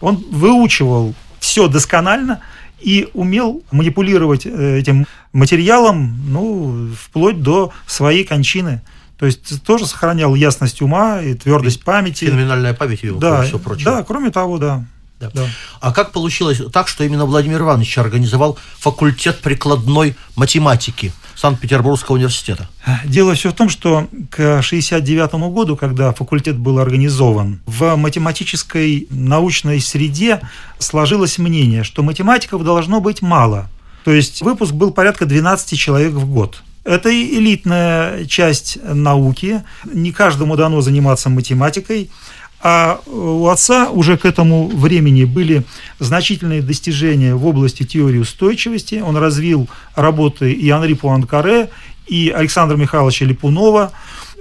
Он 0.00 0.16
выучивал 0.30 1.14
все 1.40 1.68
досконально– 1.68 2.40
и 2.80 3.08
умел 3.14 3.62
манипулировать 3.70 4.46
э, 4.46 4.78
этим 4.78 5.06
материалом, 5.32 6.16
ну, 6.28 6.88
вплоть 6.98 7.42
до 7.42 7.72
своей 7.86 8.24
кончины. 8.24 8.82
То 9.18 9.26
есть 9.26 9.62
тоже 9.64 9.86
сохранял 9.86 10.34
ясность 10.34 10.80
ума 10.80 11.20
и 11.20 11.34
твердость 11.34 11.84
памяти. 11.84 12.24
Феноменальная 12.24 12.72
память 12.72 13.04
и 13.04 13.10
да, 13.10 13.42
все 13.42 13.58
прочее. 13.58 13.84
Да, 13.84 14.02
кроме 14.02 14.30
того, 14.30 14.58
да. 14.58 14.84
Да. 15.20 15.30
Да. 15.34 15.46
А 15.80 15.92
как 15.92 16.12
получилось 16.12 16.60
так, 16.72 16.88
что 16.88 17.04
именно 17.04 17.26
Владимир 17.26 17.60
Иванович 17.60 17.98
организовал 17.98 18.58
факультет 18.78 19.40
прикладной 19.40 20.16
математики 20.34 21.12
Санкт-Петербургского 21.36 22.16
университета? 22.16 22.68
Дело 23.04 23.34
все 23.34 23.50
в 23.50 23.52
том, 23.52 23.68
что 23.68 24.08
к 24.30 24.40
1969 24.40 25.32
году, 25.52 25.76
когда 25.76 26.12
факультет 26.12 26.56
был 26.56 26.78
организован, 26.78 27.60
в 27.66 27.96
математической 27.96 29.06
научной 29.10 29.80
среде 29.80 30.40
сложилось 30.78 31.38
мнение, 31.38 31.84
что 31.84 32.02
математиков 32.02 32.64
должно 32.64 33.00
быть 33.00 33.20
мало. 33.20 33.68
То 34.04 34.12
есть 34.12 34.40
выпуск 34.40 34.72
был 34.72 34.90
порядка 34.90 35.26
12 35.26 35.78
человек 35.78 36.12
в 36.12 36.26
год. 36.26 36.62
Это 36.84 37.10
элитная 37.10 38.24
часть 38.24 38.78
науки. 38.82 39.62
Не 39.84 40.12
каждому 40.12 40.56
дано 40.56 40.80
заниматься 40.80 41.28
математикой. 41.28 42.10
А 42.62 43.00
у 43.06 43.46
отца 43.46 43.88
уже 43.90 44.18
к 44.18 44.26
этому 44.26 44.68
времени 44.68 45.24
были 45.24 45.64
значительные 45.98 46.60
достижения 46.60 47.34
в 47.34 47.46
области 47.46 47.84
теории 47.84 48.18
устойчивости. 48.18 49.02
Он 49.04 49.16
развил 49.16 49.68
работы 49.94 50.52
и 50.52 50.68
Анри 50.68 50.94
Пуанкаре, 50.94 51.70
и 52.06 52.30
Александра 52.30 52.76
Михайловича 52.76 53.24
Липунова. 53.24 53.92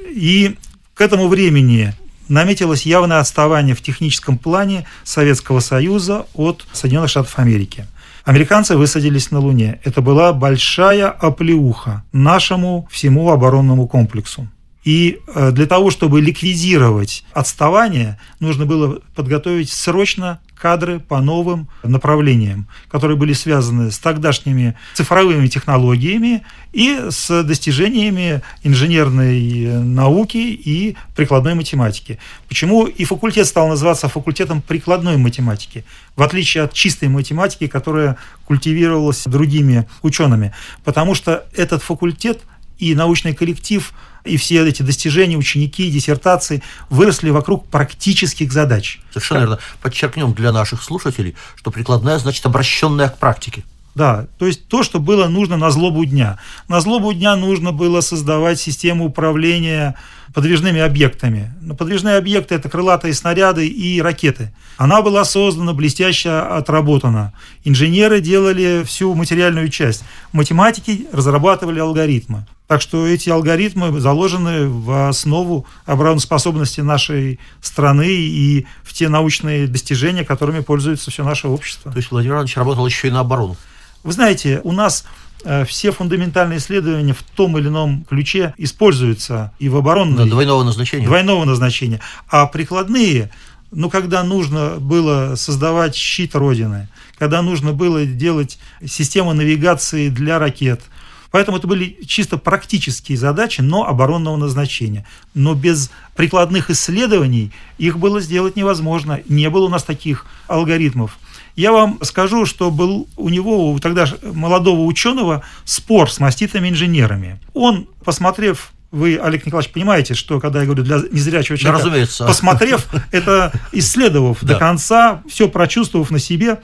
И 0.09 0.57
к 0.95 1.01
этому 1.01 1.29
времени 1.29 1.93
наметилось 2.27 2.85
явное 2.85 3.19
отставание 3.19 3.75
в 3.75 3.81
техническом 3.81 4.37
плане 4.37 4.85
Советского 5.03 5.61
Союза 5.61 6.25
от 6.33 6.65
Соединенных 6.73 7.09
Штатов 7.09 7.39
Америки. 7.39 7.85
Американцы 8.25 8.75
высадились 8.75 9.31
на 9.31 9.39
Луне. 9.39 9.79
Это 9.83 10.01
была 10.01 10.33
большая 10.33 11.09
оплеуха 11.09 12.03
нашему 12.11 12.87
всему 12.91 13.31
оборонному 13.31 13.87
комплексу. 13.87 14.47
И 14.83 15.19
э, 15.27 15.51
для 15.51 15.65
того, 15.65 15.91
чтобы 15.91 16.21
ликвидировать 16.21 17.25
отставание, 17.33 18.19
нужно 18.39 18.65
было 18.65 19.01
подготовить 19.13 19.69
срочно 19.69 20.39
кадры 20.59 20.99
по 20.99 21.21
новым 21.21 21.69
направлениям, 21.83 22.67
которые 22.89 23.17
были 23.17 23.33
связаны 23.33 23.91
с 23.91 23.97
тогдашними 23.97 24.75
цифровыми 24.93 25.47
технологиями 25.47 26.43
и 26.73 27.07
с 27.09 27.43
достижениями 27.43 28.41
инженерной 28.63 29.65
э, 29.65 29.79
науки 29.79 30.37
и 30.37 30.95
прикладной 31.15 31.55
математики. 31.55 32.19
Почему 32.47 32.85
и 32.85 33.03
факультет 33.05 33.47
стал 33.47 33.67
называться 33.67 34.07
факультетом 34.07 34.61
прикладной 34.61 35.17
математики, 35.17 35.83
в 36.15 36.21
отличие 36.21 36.63
от 36.63 36.73
чистой 36.73 37.09
математики, 37.09 37.67
которая 37.67 38.17
культивировалась 38.45 39.23
другими 39.25 39.87
учеными? 40.01 40.53
Потому 40.83 41.15
что 41.15 41.45
этот 41.55 41.83
факультет 41.83 42.41
и 42.79 42.95
научный 42.95 43.33
коллектив– 43.33 43.93
и 44.25 44.37
все 44.37 44.67
эти 44.67 44.81
достижения, 44.81 45.37
ученики, 45.37 45.89
диссертации 45.89 46.61
выросли 46.89 47.29
вокруг 47.29 47.67
практических 47.67 48.51
задач. 48.51 48.99
Совершенно 49.11 49.39
верно. 49.39 49.59
Подчеркнем 49.81 50.33
для 50.33 50.51
наших 50.51 50.83
слушателей, 50.83 51.35
что 51.55 51.71
прикладная 51.71 52.19
значит 52.19 52.45
обращенная 52.45 53.09
к 53.09 53.17
практике. 53.17 53.63
Да, 53.95 54.27
то 54.37 54.45
есть 54.45 54.67
то, 54.67 54.83
что 54.83 54.99
было 54.99 55.27
нужно 55.27 55.57
на 55.57 55.71
злобу 55.71 56.05
дня. 56.05 56.37
На 56.67 56.79
злобу 56.79 57.11
дня 57.11 57.35
нужно 57.35 57.71
было 57.71 58.01
создавать 58.01 58.59
систему 58.59 59.05
управления 59.05 59.95
подвижными 60.33 60.79
объектами. 60.79 61.51
Но 61.59 61.73
подвижные 61.75 62.17
объекты– 62.17 62.55
это 62.55 62.69
крылатые 62.69 63.13
снаряды 63.13 63.67
и 63.67 63.99
ракеты. 63.99 64.53
Она 64.77 65.01
была 65.01 65.25
создана, 65.25 65.73
блестяще 65.73 66.29
отработана. 66.29 67.33
Инженеры 67.63 68.21
делали 68.21 68.83
всю 68.85 69.15
материальную 69.15 69.69
часть. 69.69 70.03
Математики 70.33 71.07
разрабатывали 71.11 71.79
алгоритмы. 71.79 72.45
Так 72.69 72.83
что 72.83 73.07
эти 73.07 73.31
алгоритмы 73.31 73.99
заложены 73.99 74.67
в 74.67 75.09
основу 75.09 75.65
обороноспособности 75.87 76.81
нашей 76.81 77.39
страны 77.61 78.05
и 78.07 78.67
в 78.83 78.93
те 78.93 79.09
научные 79.09 79.65
достижения, 79.65 80.23
которыми 80.23 80.59
пользуется 80.59 81.09
все 81.09 81.23
наше 81.23 81.47
общество. 81.47 81.91
То 81.91 81.97
есть 81.97 82.11
Владимир 82.11 82.35
Иванович 82.35 82.57
работал 82.57 82.85
еще 82.85 83.07
и 83.07 83.11
на 83.11 83.21
оборону. 83.21 83.57
Вы 84.03 84.11
знаете, 84.11 84.61
у 84.63 84.71
нас 84.71 85.05
э, 85.45 85.65
все 85.65 85.91
фундаментальные 85.91 86.59
исследования 86.59 87.13
в 87.13 87.23
том 87.23 87.57
или 87.57 87.69
ином 87.69 88.05
ключе 88.07 88.53
используются 88.57 89.51
и 89.57 89.67
в 89.67 89.75
оборонной... 89.75 90.25
Да, 90.25 90.29
двойного 90.29 90.63
назначения. 90.63 91.07
Двойного 91.07 91.45
назначения. 91.45 92.01
А 92.29 92.45
прикладные, 92.45 93.31
ну, 93.71 93.89
когда 93.89 94.21
нужно 94.21 94.75
было 94.77 95.33
создавать 95.33 95.95
щит 95.95 96.35
Родины, 96.35 96.87
когда 97.17 97.41
нужно 97.41 97.73
было 97.73 98.05
делать 98.05 98.59
систему 98.85 99.33
навигации 99.33 100.09
для 100.09 100.37
ракет– 100.37 100.81
Поэтому 101.31 101.57
это 101.57 101.67
были 101.67 101.97
чисто 102.05 102.37
практические 102.37 103.17
задачи, 103.17 103.61
но 103.61 103.85
оборонного 103.85 104.35
назначения. 104.35 105.05
Но 105.33 105.53
без 105.53 105.91
прикладных 106.15 106.69
исследований 106.69 107.51
их 107.77 107.99
было 107.99 108.19
сделать 108.19 108.55
невозможно. 108.55 109.21
Не 109.27 109.49
было 109.49 109.65
у 109.65 109.69
нас 109.69 109.83
таких 109.83 110.25
алгоритмов. 110.47 111.19
Я 111.55 111.71
вам 111.71 111.99
скажу, 112.03 112.45
что 112.45 112.71
был 112.71 113.07
у 113.17 113.29
него, 113.29 113.71
у 113.71 113.79
тогда 113.79 114.07
молодого 114.21 114.81
ученого, 114.81 115.43
спор 115.65 116.11
с 116.11 116.19
маститыми 116.19 116.69
инженерами. 116.69 117.39
Он, 117.53 117.87
посмотрев 118.03 118.71
вы, 118.91 119.17
Олег 119.17 119.45
Николаевич, 119.45 119.71
понимаете, 119.71 120.15
что 120.15 120.39
когда 120.39 120.61
я 120.61 120.65
говорю 120.65 120.83
для 120.83 120.97
незрячего 121.11 121.57
человека, 121.57 121.83
да, 121.83 121.89
разумеется. 121.89 122.25
посмотрев, 122.25 122.87
это 123.11 123.51
исследовав 123.71 124.43
до 124.43 124.55
конца, 124.55 125.21
все 125.29 125.47
прочувствовав 125.47 126.09
на 126.09 126.17
себе, 126.17 126.59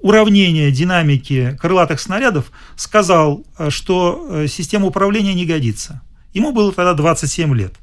уравнение 0.00 0.70
динамики 0.70 1.56
крылатых 1.60 2.00
снарядов, 2.00 2.50
сказал, 2.76 3.44
э, 3.58 3.70
что 3.70 4.26
э, 4.30 4.46
система 4.48 4.86
управления 4.86 5.34
не 5.34 5.46
годится. 5.46 6.02
Ему 6.34 6.52
было 6.52 6.72
тогда 6.72 6.94
27 6.94 7.54
лет. 7.56 7.74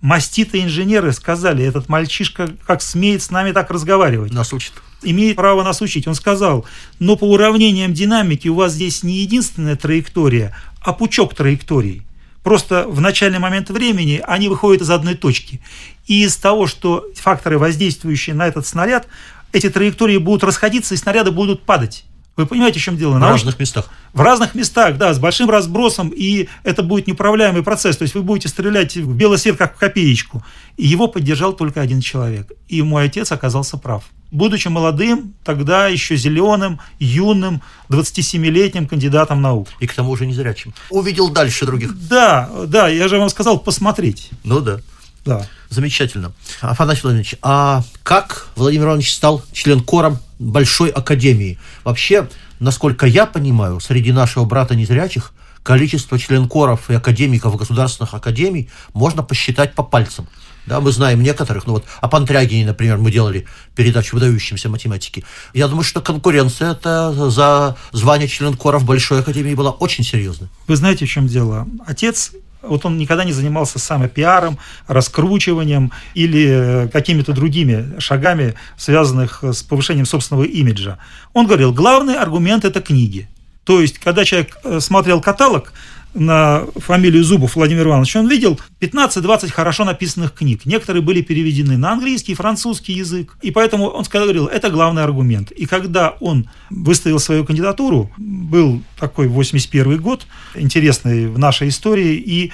Маститые 0.00 0.64
инженеры 0.64 1.12
сказали, 1.12 1.64
этот 1.64 1.88
мальчишка 1.88 2.50
как 2.66 2.82
смеет 2.82 3.22
с 3.22 3.30
нами 3.30 3.52
так 3.52 3.70
разговаривать. 3.70 4.32
Нас 4.32 4.52
учит. 4.52 4.74
Имеет 5.02 5.36
право 5.36 5.62
нас 5.62 5.80
учить. 5.80 6.06
Он 6.06 6.14
сказал, 6.14 6.66
но 6.98 7.16
по 7.16 7.24
уравнениям 7.24 7.94
динамики 7.94 8.48
у 8.48 8.54
вас 8.54 8.72
здесь 8.72 9.02
не 9.02 9.18
единственная 9.18 9.76
траектория, 9.76 10.54
а 10.80 10.92
пучок 10.92 11.34
траекторий. 11.34 12.02
Просто 12.42 12.86
в 12.86 13.00
начальный 13.00 13.38
момент 13.38 13.70
времени 13.70 14.22
они 14.26 14.48
выходят 14.50 14.82
из 14.82 14.90
одной 14.90 15.14
точки. 15.14 15.62
И 16.06 16.24
из 16.24 16.36
того, 16.36 16.66
что 16.66 17.06
факторы, 17.16 17.58
воздействующие 17.58 18.36
на 18.36 18.46
этот 18.46 18.66
снаряд, 18.66 19.08
эти 19.54 19.70
траектории 19.70 20.18
будут 20.18 20.44
расходиться, 20.44 20.94
и 20.94 20.96
снаряды 20.96 21.30
будут 21.30 21.62
падать. 21.62 22.04
Вы 22.36 22.46
понимаете, 22.46 22.80
в 22.80 22.82
чем 22.82 22.96
дело? 22.96 23.14
В 23.14 23.18
Науч... 23.20 23.32
разных 23.32 23.60
местах. 23.60 23.88
В 24.12 24.20
разных 24.20 24.56
местах, 24.56 24.98
да, 24.98 25.14
с 25.14 25.20
большим 25.20 25.50
разбросом, 25.50 26.08
и 26.08 26.48
это 26.64 26.82
будет 26.82 27.06
неуправляемый 27.06 27.62
процесс. 27.62 27.96
То 27.96 28.02
есть 28.02 28.14
вы 28.14 28.22
будете 28.22 28.48
стрелять 28.48 28.96
в 28.96 29.14
белый 29.14 29.38
свет, 29.38 29.56
как 29.56 29.76
в 29.76 29.78
копеечку. 29.78 30.42
И 30.76 30.86
его 30.86 31.06
поддержал 31.06 31.52
только 31.52 31.80
один 31.80 32.00
человек. 32.00 32.50
И 32.68 32.82
мой 32.82 33.04
отец 33.04 33.30
оказался 33.30 33.76
прав. 33.76 34.04
Будучи 34.32 34.66
молодым, 34.66 35.34
тогда 35.44 35.86
еще 35.86 36.16
зеленым, 36.16 36.80
юным, 36.98 37.62
27-летним 37.88 38.88
кандидатом 38.88 39.40
наук. 39.40 39.68
И 39.78 39.86
к 39.86 39.94
тому 39.94 40.16
же 40.16 40.26
незрячим. 40.26 40.74
Увидел 40.90 41.30
дальше 41.30 41.66
других. 41.66 41.96
Да, 42.08 42.50
да, 42.66 42.88
я 42.88 43.06
же 43.06 43.18
вам 43.18 43.28
сказал 43.28 43.60
посмотреть. 43.60 44.30
Ну 44.42 44.58
да. 44.60 44.80
Да. 45.24 45.46
Замечательно. 45.70 46.32
Афанасий 46.60 47.02
Владимирович, 47.02 47.36
а 47.42 47.82
как 48.02 48.48
Владимир 48.56 48.86
Иванович 48.86 49.14
стал 49.14 49.42
членкором 49.52 50.18
Большой 50.38 50.90
Академии? 50.90 51.58
Вообще, 51.82 52.28
насколько 52.60 53.06
я 53.06 53.26
понимаю, 53.26 53.80
среди 53.80 54.12
нашего 54.12 54.44
брата 54.44 54.74
незрячих 54.74 55.32
количество 55.62 56.18
членкоров 56.18 56.90
и 56.90 56.94
академиков 56.94 57.56
государственных 57.56 58.14
академий 58.14 58.68
можно 58.92 59.22
посчитать 59.22 59.74
по 59.74 59.82
пальцам. 59.82 60.28
Да, 60.66 60.80
мы 60.80 60.92
знаем 60.92 61.22
некоторых, 61.22 61.66
ну 61.66 61.74
вот 61.74 61.84
о 62.00 62.08
Пантрягине, 62.08 62.66
например, 62.66 62.96
мы 62.96 63.10
делали 63.10 63.46
передачу 63.74 64.16
выдающимся 64.16 64.68
математики. 64.70 65.24
Я 65.52 65.68
думаю, 65.68 65.84
что 65.84 66.00
конкуренция 66.00 66.72
это 66.72 67.12
за 67.30 67.76
звание 67.92 68.28
членкора 68.28 68.78
в 68.78 68.84
Большой 68.84 69.20
Академии 69.20 69.54
была 69.54 69.72
очень 69.72 70.04
серьезной. 70.04 70.48
Вы 70.66 70.76
знаете, 70.76 71.04
в 71.04 71.10
чем 71.10 71.26
дело? 71.26 71.66
Отец 71.86 72.32
вот 72.66 72.84
он 72.84 72.98
никогда 72.98 73.24
не 73.24 73.32
занимался 73.32 73.78
самопиаром, 73.78 74.58
раскручиванием 74.86 75.92
или 76.14 76.48
э, 76.48 76.88
какими-то 76.88 77.32
другими 77.32 77.98
шагами, 77.98 78.54
связанных 78.76 79.42
с 79.42 79.62
повышением 79.62 80.06
собственного 80.06 80.44
имиджа. 80.44 80.98
Он 81.32 81.46
говорил, 81.46 81.72
главный 81.72 82.16
аргумент– 82.16 82.64
это 82.66 82.80
книги. 82.80 83.28
То 83.64 83.80
есть, 83.80 83.98
когда 83.98 84.24
человек 84.24 84.58
э, 84.62 84.80
смотрел 84.80 85.20
каталог, 85.20 85.72
на 86.14 86.64
фамилию 86.76 87.24
Зубов 87.24 87.56
Владимир 87.56 87.86
Иванович, 87.86 88.16
он 88.16 88.28
видел 88.28 88.58
15-20 88.80 89.50
хорошо 89.50 89.84
написанных 89.84 90.32
книг. 90.32 90.64
Некоторые 90.64 91.02
были 91.02 91.20
переведены 91.20 91.76
на 91.76 91.92
английский, 91.92 92.34
французский 92.34 92.92
язык. 92.92 93.36
И 93.42 93.50
поэтому 93.50 93.88
он 93.88 94.04
говорил, 94.04 94.46
это 94.46 94.70
главный 94.70 95.02
аргумент. 95.02 95.50
И 95.50 95.66
когда 95.66 96.10
он 96.20 96.48
выставил 96.70 97.18
свою 97.18 97.44
кандидатуру, 97.44 98.10
был 98.16 98.82
такой 98.98 99.28
81 99.28 100.00
год, 100.00 100.26
интересный 100.54 101.26
в 101.26 101.38
нашей 101.38 101.68
истории, 101.68 102.14
и 102.14 102.52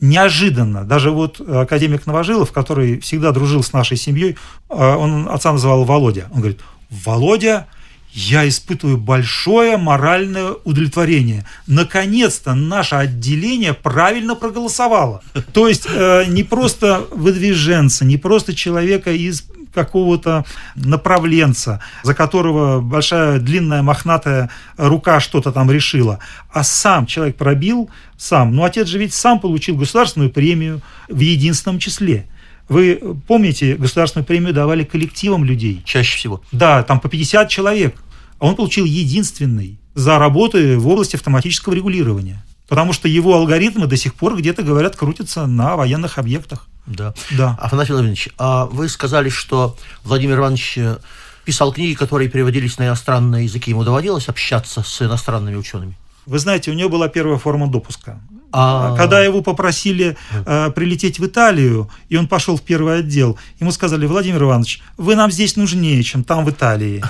неожиданно, 0.00 0.84
даже 0.84 1.10
вот 1.10 1.40
академик 1.40 2.06
Новожилов, 2.06 2.52
который 2.52 3.00
всегда 3.00 3.32
дружил 3.32 3.62
с 3.62 3.72
нашей 3.72 3.96
семьей, 3.96 4.36
а, 4.68 4.96
он 4.96 5.28
отца 5.28 5.52
называл 5.52 5.84
Володя. 5.84 6.28
Он 6.32 6.40
говорит, 6.40 6.60
Володя– 6.90 7.66
я 8.12 8.48
испытываю 8.48 8.98
большое 8.98 9.76
моральное 9.76 10.52
удовлетворение. 10.64 11.46
Наконец-то 11.66 12.54
наше 12.54 12.96
отделение 12.96 13.74
правильно 13.74 14.34
проголосовало. 14.34 15.22
То 15.52 15.68
есть 15.68 15.86
э, 15.88 16.24
не 16.26 16.42
просто 16.42 17.06
выдвиженца, 17.10 18.04
не 18.04 18.16
просто 18.16 18.54
человека 18.54 19.12
из 19.12 19.44
какого-то 19.72 20.44
направленца, 20.74 21.80
за 22.02 22.14
которого 22.14 22.80
большая 22.80 23.38
длинная 23.38 23.82
мохнатая 23.82 24.50
рука 24.76 25.20
что-то 25.20 25.52
там 25.52 25.70
решила, 25.70 26.18
а 26.52 26.64
сам 26.64 27.06
человек 27.06 27.36
пробил, 27.36 27.88
сам. 28.16 28.54
Ну, 28.54 28.64
отец 28.64 28.88
же 28.88 28.98
ведь 28.98 29.14
сам 29.14 29.38
получил 29.38 29.76
государственную 29.76 30.30
премию 30.30 30.80
в 31.08 31.20
единственном 31.20 31.78
числе. 31.78 32.26
Вы 32.70 33.00
помните, 33.26 33.74
государственную 33.74 34.24
премию 34.24 34.54
давали 34.54 34.84
коллективам 34.84 35.44
людей? 35.44 35.82
Чаще 35.84 36.16
всего. 36.16 36.40
Да, 36.52 36.84
там 36.84 37.00
по 37.00 37.08
50 37.08 37.48
человек. 37.48 38.00
А 38.38 38.46
он 38.46 38.54
получил 38.54 38.84
единственный 38.84 39.80
за 39.96 40.18
работы 40.20 40.78
в 40.78 40.86
области 40.86 41.16
автоматического 41.16 41.74
регулирования. 41.74 42.44
Потому 42.68 42.92
что 42.92 43.08
его 43.08 43.34
алгоритмы 43.34 43.88
до 43.88 43.96
сих 43.96 44.14
пор 44.14 44.36
где-то, 44.36 44.62
говорят, 44.62 44.94
крутятся 44.94 45.46
на 45.46 45.74
военных 45.74 46.18
объектах. 46.18 46.68
Да. 46.86 47.12
Да. 47.32 47.58
Афанасий 47.60 47.92
Владимирович, 47.92 48.28
а 48.38 48.66
вы 48.66 48.88
сказали, 48.88 49.30
что 49.30 49.76
Владимир 50.04 50.38
Иванович 50.38 50.78
э, 50.78 50.98
писал 51.44 51.72
книги, 51.72 51.94
которые 51.94 52.30
переводились 52.30 52.78
на 52.78 52.86
иностранные 52.86 53.46
языки. 53.46 53.72
Ему 53.72 53.82
доводилось 53.82 54.28
общаться 54.28 54.84
с 54.84 55.02
иностранными 55.02 55.56
учеными? 55.56 55.96
Вы 56.24 56.38
знаете, 56.38 56.70
у 56.70 56.74
него 56.74 56.88
была 56.88 57.08
первая 57.08 57.38
форма 57.38 57.66
допуска. 57.66 58.20
А- 58.52 58.96
Когда 58.96 59.22
его 59.22 59.42
попросили 59.42 60.16
э, 60.44 60.70
прилететь 60.74 61.18
в 61.18 61.26
Италию, 61.26 61.88
и 62.08 62.16
он 62.16 62.26
пошел 62.26 62.56
в 62.56 62.62
первый 62.62 62.98
отдел, 63.00 63.38
ему 63.60 63.70
сказали, 63.72 64.06
Владимир 64.06 64.42
Иванович, 64.42 64.82
вы 64.96 65.14
нам 65.14 65.30
здесь 65.30 65.56
нужнее, 65.56 66.02
чем 66.02 66.24
там 66.24 66.44
в 66.44 66.50
Италии. 66.50 67.02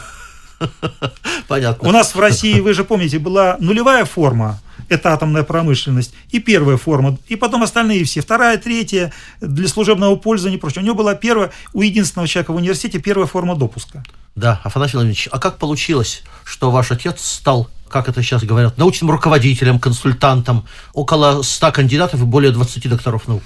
Понятно. 1.48 1.88
У 1.88 1.92
нас 1.92 2.14
в 2.14 2.20
России, 2.20 2.60
вы 2.60 2.74
же 2.74 2.84
помните, 2.84 3.18
была 3.18 3.56
нулевая 3.60 4.04
форма, 4.04 4.60
это 4.88 5.12
атомная 5.12 5.42
промышленность, 5.42 6.12
и 6.30 6.40
первая 6.40 6.76
форма, 6.76 7.16
и 7.28 7.36
потом 7.36 7.62
остальные 7.62 8.04
все, 8.04 8.20
вторая, 8.20 8.58
третья, 8.58 9.12
для 9.40 9.68
служебного 9.68 10.16
пользования 10.16 10.58
и 10.58 10.60
прочее. 10.60 10.82
У 10.82 10.84
него 10.84 10.96
была 10.96 11.14
первая, 11.14 11.50
у 11.72 11.82
единственного 11.82 12.28
человека 12.28 12.52
в 12.52 12.56
университете 12.56 12.98
первая 12.98 13.26
форма 13.26 13.56
допуска. 13.56 14.02
Да, 14.34 14.60
Афанасий 14.64 14.94
Владимирович, 14.94 15.28
а 15.32 15.38
как 15.38 15.58
получилось, 15.58 16.22
что 16.44 16.70
ваш 16.70 16.90
отец 16.92 17.24
стал, 17.24 17.68
как 17.90 18.08
это 18.08 18.22
сейчас 18.22 18.44
говорят, 18.44 18.78
научным 18.78 19.10
руководителем, 19.10 19.78
консультантом, 19.78 20.64
около 20.92 21.42
100 21.42 21.72
кандидатов 21.72 22.22
и 22.22 22.24
более 22.24 22.52
20 22.52 22.88
докторов 22.88 23.28
наук? 23.28 23.42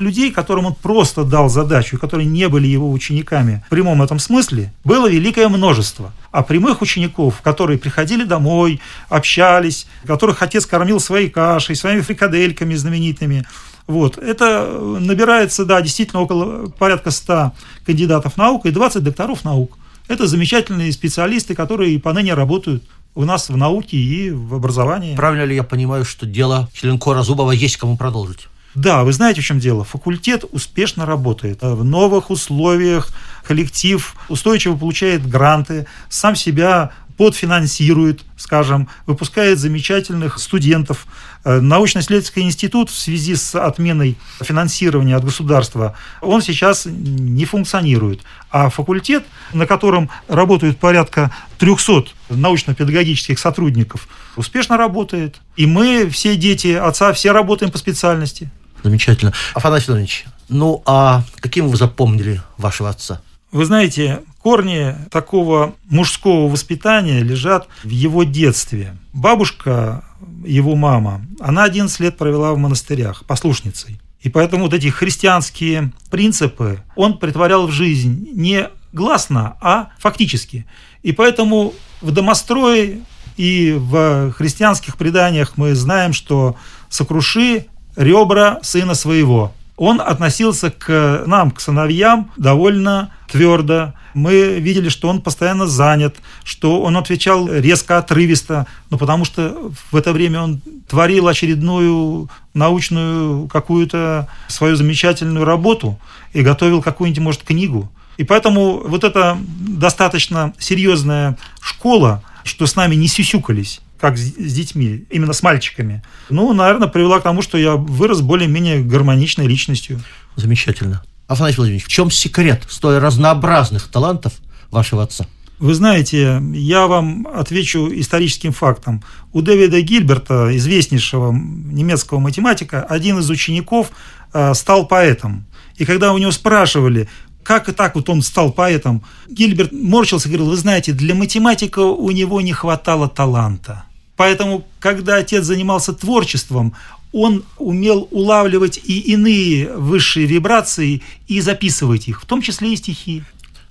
людей, 0.00 0.30
которым 0.30 0.66
он 0.66 0.74
просто 0.76 1.24
дал 1.24 1.48
задачу, 1.48 1.98
которые 1.98 2.26
не 2.26 2.48
были 2.48 2.68
его 2.68 2.88
учениками 2.92 3.64
в 3.66 3.70
прямом 3.70 4.00
этом 4.00 4.20
смысле, 4.20 4.72
было 4.84 5.10
великое 5.10 5.48
множество. 5.48 6.12
А 6.30 6.44
прямых 6.44 6.82
учеников, 6.82 7.40
которые 7.42 7.80
приходили 7.80 8.22
домой, 8.22 8.80
общались, 9.08 9.88
которых 10.06 10.40
отец 10.40 10.66
кормил 10.66 11.00
своей 11.00 11.28
кашей, 11.28 11.74
своими 11.74 12.00
фрикадельками 12.02 12.76
знаменитыми, 12.76 13.44
вот. 13.88 14.18
Это 14.18 14.68
набирается, 15.00 15.64
да, 15.64 15.80
действительно 15.80 16.20
около 16.20 16.68
порядка 16.68 17.10
100 17.10 17.52
кандидатов 17.86 18.36
наук 18.36 18.66
и 18.66 18.70
20 18.70 19.02
докторов 19.02 19.44
наук. 19.44 19.78
Это 20.08 20.26
замечательные 20.26 20.92
специалисты, 20.92 21.54
которые 21.54 21.94
и 21.94 21.98
поныне 21.98 22.34
работают 22.34 22.84
у 23.14 23.24
нас 23.24 23.48
в 23.48 23.56
науке 23.56 23.96
и 23.96 24.30
в 24.30 24.54
образовании. 24.54 25.16
Правильно 25.16 25.44
ли 25.44 25.54
я 25.54 25.62
понимаю, 25.62 26.04
что 26.04 26.26
дело 26.26 26.68
членкора 26.72 27.22
Зубова 27.22 27.52
есть 27.52 27.76
кому 27.76 27.96
продолжить? 27.96 28.48
Да, 28.74 29.02
вы 29.02 29.12
знаете, 29.12 29.40
в 29.40 29.44
чем 29.44 29.58
дело? 29.58 29.82
Факультет 29.82 30.44
успешно 30.52 31.06
работает. 31.06 31.62
В 31.62 31.84
новых 31.84 32.30
условиях 32.30 33.08
коллектив 33.44 34.14
устойчиво 34.28 34.76
получает 34.76 35.26
гранты, 35.26 35.86
сам 36.08 36.36
себя 36.36 36.92
подфинансирует, 37.18 38.20
скажем, 38.36 38.88
выпускает 39.04 39.58
замечательных 39.58 40.38
студентов. 40.38 41.06
Э, 41.44 41.60
Научно-исследовательский 41.60 42.42
институт 42.42 42.90
в 42.90 42.96
связи 42.96 43.34
с 43.34 43.54
отменой 43.56 44.16
финансирования 44.40 45.16
от 45.16 45.24
государства, 45.24 45.96
он 46.22 46.40
сейчас 46.40 46.86
не 46.86 47.44
функционирует. 47.44 48.20
А 48.50 48.70
факультет, 48.70 49.24
на 49.52 49.66
котором 49.66 50.08
работают 50.28 50.78
порядка 50.78 51.32
300 51.58 52.04
научно-педагогических 52.30 53.38
сотрудников, 53.38 54.08
успешно 54.36 54.76
работает. 54.76 55.40
И 55.56 55.66
мы, 55.66 56.08
все 56.08 56.36
дети 56.36 56.68
отца, 56.68 57.12
все 57.12 57.32
работаем 57.32 57.72
по 57.72 57.78
специальности. 57.78 58.48
Замечательно. 58.84 59.32
Афанасий 59.54 59.86
Владимирович, 59.88 60.24
ну 60.48 60.84
а 60.86 61.24
каким 61.40 61.66
вы 61.66 61.76
запомнили 61.76 62.40
вашего 62.56 62.88
отца? 62.88 63.20
Вы 63.50 63.64
знаете, 63.64 64.20
корни 64.48 64.94
такого 65.10 65.74
мужского 65.90 66.48
воспитания 66.48 67.20
лежат 67.20 67.68
в 67.84 67.90
его 67.90 68.24
детстве. 68.24 68.96
Бабушка, 69.12 70.02
его 70.42 70.74
мама, 70.74 71.20
она 71.38 71.64
11 71.64 72.00
лет 72.00 72.16
провела 72.16 72.54
в 72.54 72.56
монастырях 72.56 73.26
послушницей. 73.26 74.00
И 74.22 74.30
поэтому 74.30 74.62
вот 74.64 74.72
эти 74.72 74.86
христианские 74.86 75.92
принципы 76.10 76.82
он 76.96 77.18
притворял 77.18 77.66
в 77.66 77.72
жизнь 77.72 78.30
не 78.32 78.70
гласно, 78.94 79.58
а 79.60 79.90
фактически. 79.98 80.64
И 81.02 81.12
поэтому 81.12 81.74
в 82.00 82.10
домострое 82.10 83.00
и 83.36 83.76
в 83.78 84.32
христианских 84.32 84.96
преданиях 84.96 85.58
мы 85.58 85.74
знаем, 85.74 86.14
что 86.14 86.56
сокруши 86.88 87.66
ребра 87.96 88.60
сына 88.62 88.94
своего. 88.94 89.52
Он 89.78 90.00
относился 90.00 90.70
к 90.70 91.22
нам, 91.26 91.52
к 91.52 91.60
сыновьям, 91.60 92.32
довольно 92.36 93.10
твердо. 93.30 93.94
Мы 94.12 94.58
видели, 94.58 94.88
что 94.88 95.08
он 95.08 95.22
постоянно 95.22 95.68
занят, 95.68 96.16
что 96.42 96.82
он 96.82 96.96
отвечал 96.96 97.48
резко, 97.48 97.98
отрывисто, 97.98 98.66
ну, 98.90 98.98
потому 98.98 99.24
что 99.24 99.70
в 99.92 99.96
это 99.96 100.12
время 100.12 100.42
он 100.42 100.60
творил 100.88 101.28
очередную 101.28 102.28
научную 102.54 103.46
какую-то 103.46 104.28
свою 104.48 104.74
замечательную 104.74 105.44
работу 105.44 105.96
и 106.32 106.42
готовил 106.42 106.82
какую-нибудь, 106.82 107.22
может, 107.22 107.42
книгу. 107.44 107.88
И 108.16 108.24
поэтому 108.24 108.78
вот 108.78 109.04
эта 109.04 109.38
достаточно 109.40 110.52
серьезная 110.58 111.38
школа, 111.60 112.24
что 112.42 112.66
с 112.66 112.74
нами 112.74 112.96
не 112.96 113.06
сюсюкались, 113.06 113.80
как 114.00 114.16
с, 114.16 114.22
с 114.22 114.52
детьми, 114.52 115.04
именно 115.10 115.32
с 115.32 115.42
мальчиками, 115.42 116.02
ну, 116.30 116.52
наверное, 116.52 116.88
привела 116.88 117.20
к 117.20 117.22
тому, 117.22 117.42
что 117.42 117.58
я 117.58 117.76
вырос 117.76 118.20
более-менее 118.20 118.82
гармоничной 118.82 119.46
личностью. 119.46 120.00
Замечательно. 120.36 121.02
Афанасий 121.26 121.56
Владимирович, 121.56 121.84
в 121.84 121.88
чем 121.88 122.10
секрет 122.10 122.62
столь 122.68 122.98
разнообразных 122.98 123.88
талантов 123.88 124.32
вашего 124.70 125.02
отца? 125.02 125.26
Вы 125.58 125.74
знаете, 125.74 126.40
я 126.54 126.86
вам 126.86 127.26
отвечу 127.34 127.88
историческим 127.92 128.52
фактом. 128.52 129.02
У 129.32 129.42
Дэвида 129.42 129.80
Гильберта, 129.80 130.56
известнейшего 130.56 131.32
немецкого 131.32 132.20
математика, 132.20 132.84
один 132.84 133.18
из 133.18 133.28
учеников 133.28 133.90
э, 134.32 134.54
стал 134.54 134.86
поэтом. 134.86 135.46
И 135.76 135.84
когда 135.84 136.12
у 136.12 136.18
него 136.18 136.30
спрашивали, 136.30 137.08
как 137.42 137.68
и 137.68 137.72
так 137.72 137.96
вот 137.96 138.08
он 138.08 138.22
стал 138.22 138.52
поэтом, 138.52 139.02
Гильберт 139.28 139.72
морщился 139.72 140.28
и 140.28 140.32
говорил, 140.32 140.50
вы 140.50 140.56
знаете, 140.56 140.92
для 140.92 141.14
математика 141.14 141.80
у 141.80 142.10
него 142.12 142.40
не 142.40 142.52
хватало 142.52 143.08
таланта. 143.08 143.84
Поэтому, 144.18 144.66
когда 144.80 145.18
отец 145.18 145.44
занимался 145.44 145.92
творчеством, 145.92 146.74
он 147.12 147.44
умел 147.56 148.08
улавливать 148.10 148.76
и 148.76 148.98
иные 148.98 149.72
высшие 149.76 150.26
вибрации 150.26 151.02
и 151.28 151.40
записывать 151.40 152.08
их, 152.08 152.20
в 152.20 152.26
том 152.26 152.42
числе 152.42 152.72
и 152.72 152.76
стихи. 152.76 153.22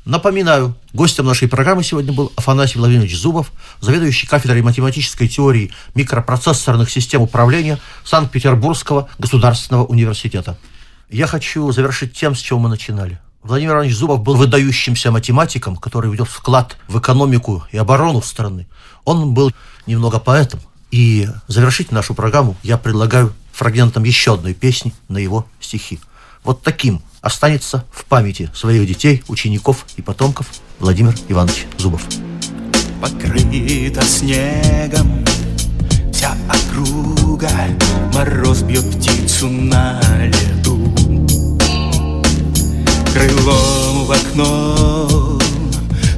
Напоминаю, 0.05 0.73
гостем 0.93 1.25
нашей 1.25 1.49
программы 1.49 1.83
сегодня 1.83 2.13
был 2.13 2.31
Афанасий 2.37 2.79
Владимирович 2.79 3.17
Зубов, 3.17 3.51
заведующий 3.81 4.25
кафедрой 4.25 4.61
математической 4.61 5.27
теории 5.27 5.73
микропроцессорных 5.95 6.89
систем 6.89 7.21
управления 7.23 7.77
Санкт-Петербургского 8.05 9.09
государственного 9.19 9.85
университета. 9.85 10.57
Я 11.09 11.27
хочу 11.27 11.69
завершить 11.73 12.13
тем, 12.13 12.35
с 12.35 12.39
чего 12.39 12.57
мы 12.57 12.69
начинали. 12.69 13.19
Владимир 13.43 13.73
Иванович 13.73 13.95
Зубов 13.95 14.21
был 14.21 14.35
выдающимся 14.35 15.11
математиком, 15.11 15.77
который 15.77 16.11
ведет 16.11 16.27
вклад 16.27 16.77
в 16.87 16.99
экономику 16.99 17.63
и 17.71 17.77
оборону 17.77 18.21
страны. 18.21 18.67
Он 19.05 19.33
был 19.33 19.51
немного 19.85 20.19
поэтом. 20.19 20.59
И 20.91 21.27
завершить 21.47 21.91
нашу 21.91 22.13
программу 22.13 22.55
я 22.63 22.77
предлагаю 22.77 23.33
фрагментом 23.51 24.03
еще 24.03 24.33
одной 24.33 24.53
песни 24.53 24.93
на 25.09 25.17
его 25.17 25.45
стихи. 25.59 25.99
Вот 26.43 26.61
таким 26.61 27.01
останется 27.21 27.85
в 27.91 28.05
памяти 28.05 28.49
своих 28.53 28.87
детей, 28.87 29.23
учеников 29.27 29.85
и 29.97 30.01
потомков 30.01 30.47
Владимир 30.79 31.15
Иванович 31.27 31.67
Зубов. 31.77 32.03
Покрыта 33.01 34.01
снегом 34.03 35.25
вся 36.11 36.35
округа 36.49 37.49
Мороз 38.13 38.61
бьет 38.63 38.89
птицу 38.97 39.49
на 39.49 40.01
лету 40.25 41.06
Крылом 43.17 44.05
в 44.05 44.11
окно 44.11 45.39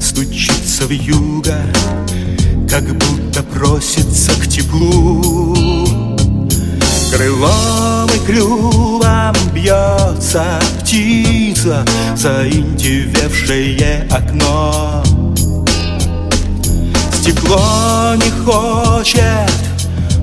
стучится 0.02 0.84
в 0.84 0.90
юга 0.90 1.62
Как 2.70 2.84
будто 2.98 3.42
просится 3.42 4.34
к 4.34 4.48
теплу. 4.48 5.56
Крылом 7.10 8.10
и 8.10 8.20
клювом 8.26 9.34
бьется 9.54 10.60
птица 10.82 11.86
Заиндевевшее 12.18 14.06
окно. 14.12 15.02
Стекло 17.14 18.14
не 18.16 18.30
хочет 18.44 19.54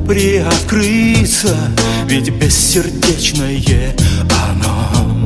приоткрыться 0.07 1.57
Ведь 2.07 2.29
бессердечное 2.29 3.97
оно 4.51 5.26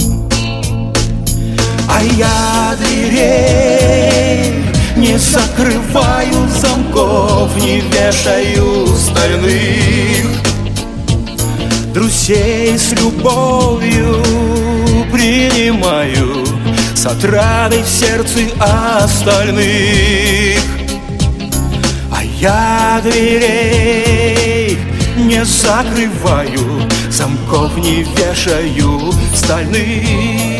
А 1.92 2.02
я 2.02 2.76
дверей 2.78 4.64
не 4.96 5.18
закрываю 5.18 6.48
замков, 6.60 7.56
не 7.56 7.80
вешаю 7.80 8.86
стальных 8.96 10.26
Друзей 11.92 12.78
с 12.78 12.92
любовью 12.92 14.22
принимаю 15.10 16.46
С 16.94 17.06
отрадой 17.06 17.82
в 17.82 17.88
сердце 17.88 18.42
остальных. 18.60 20.60
А 22.12 22.22
я 22.22 23.00
дверей 23.02 24.78
не 25.16 25.44
закрываю 25.44 26.88
Замков 27.10 27.76
не 27.76 28.04
вешаю 28.04 29.12
стальных 29.34 30.59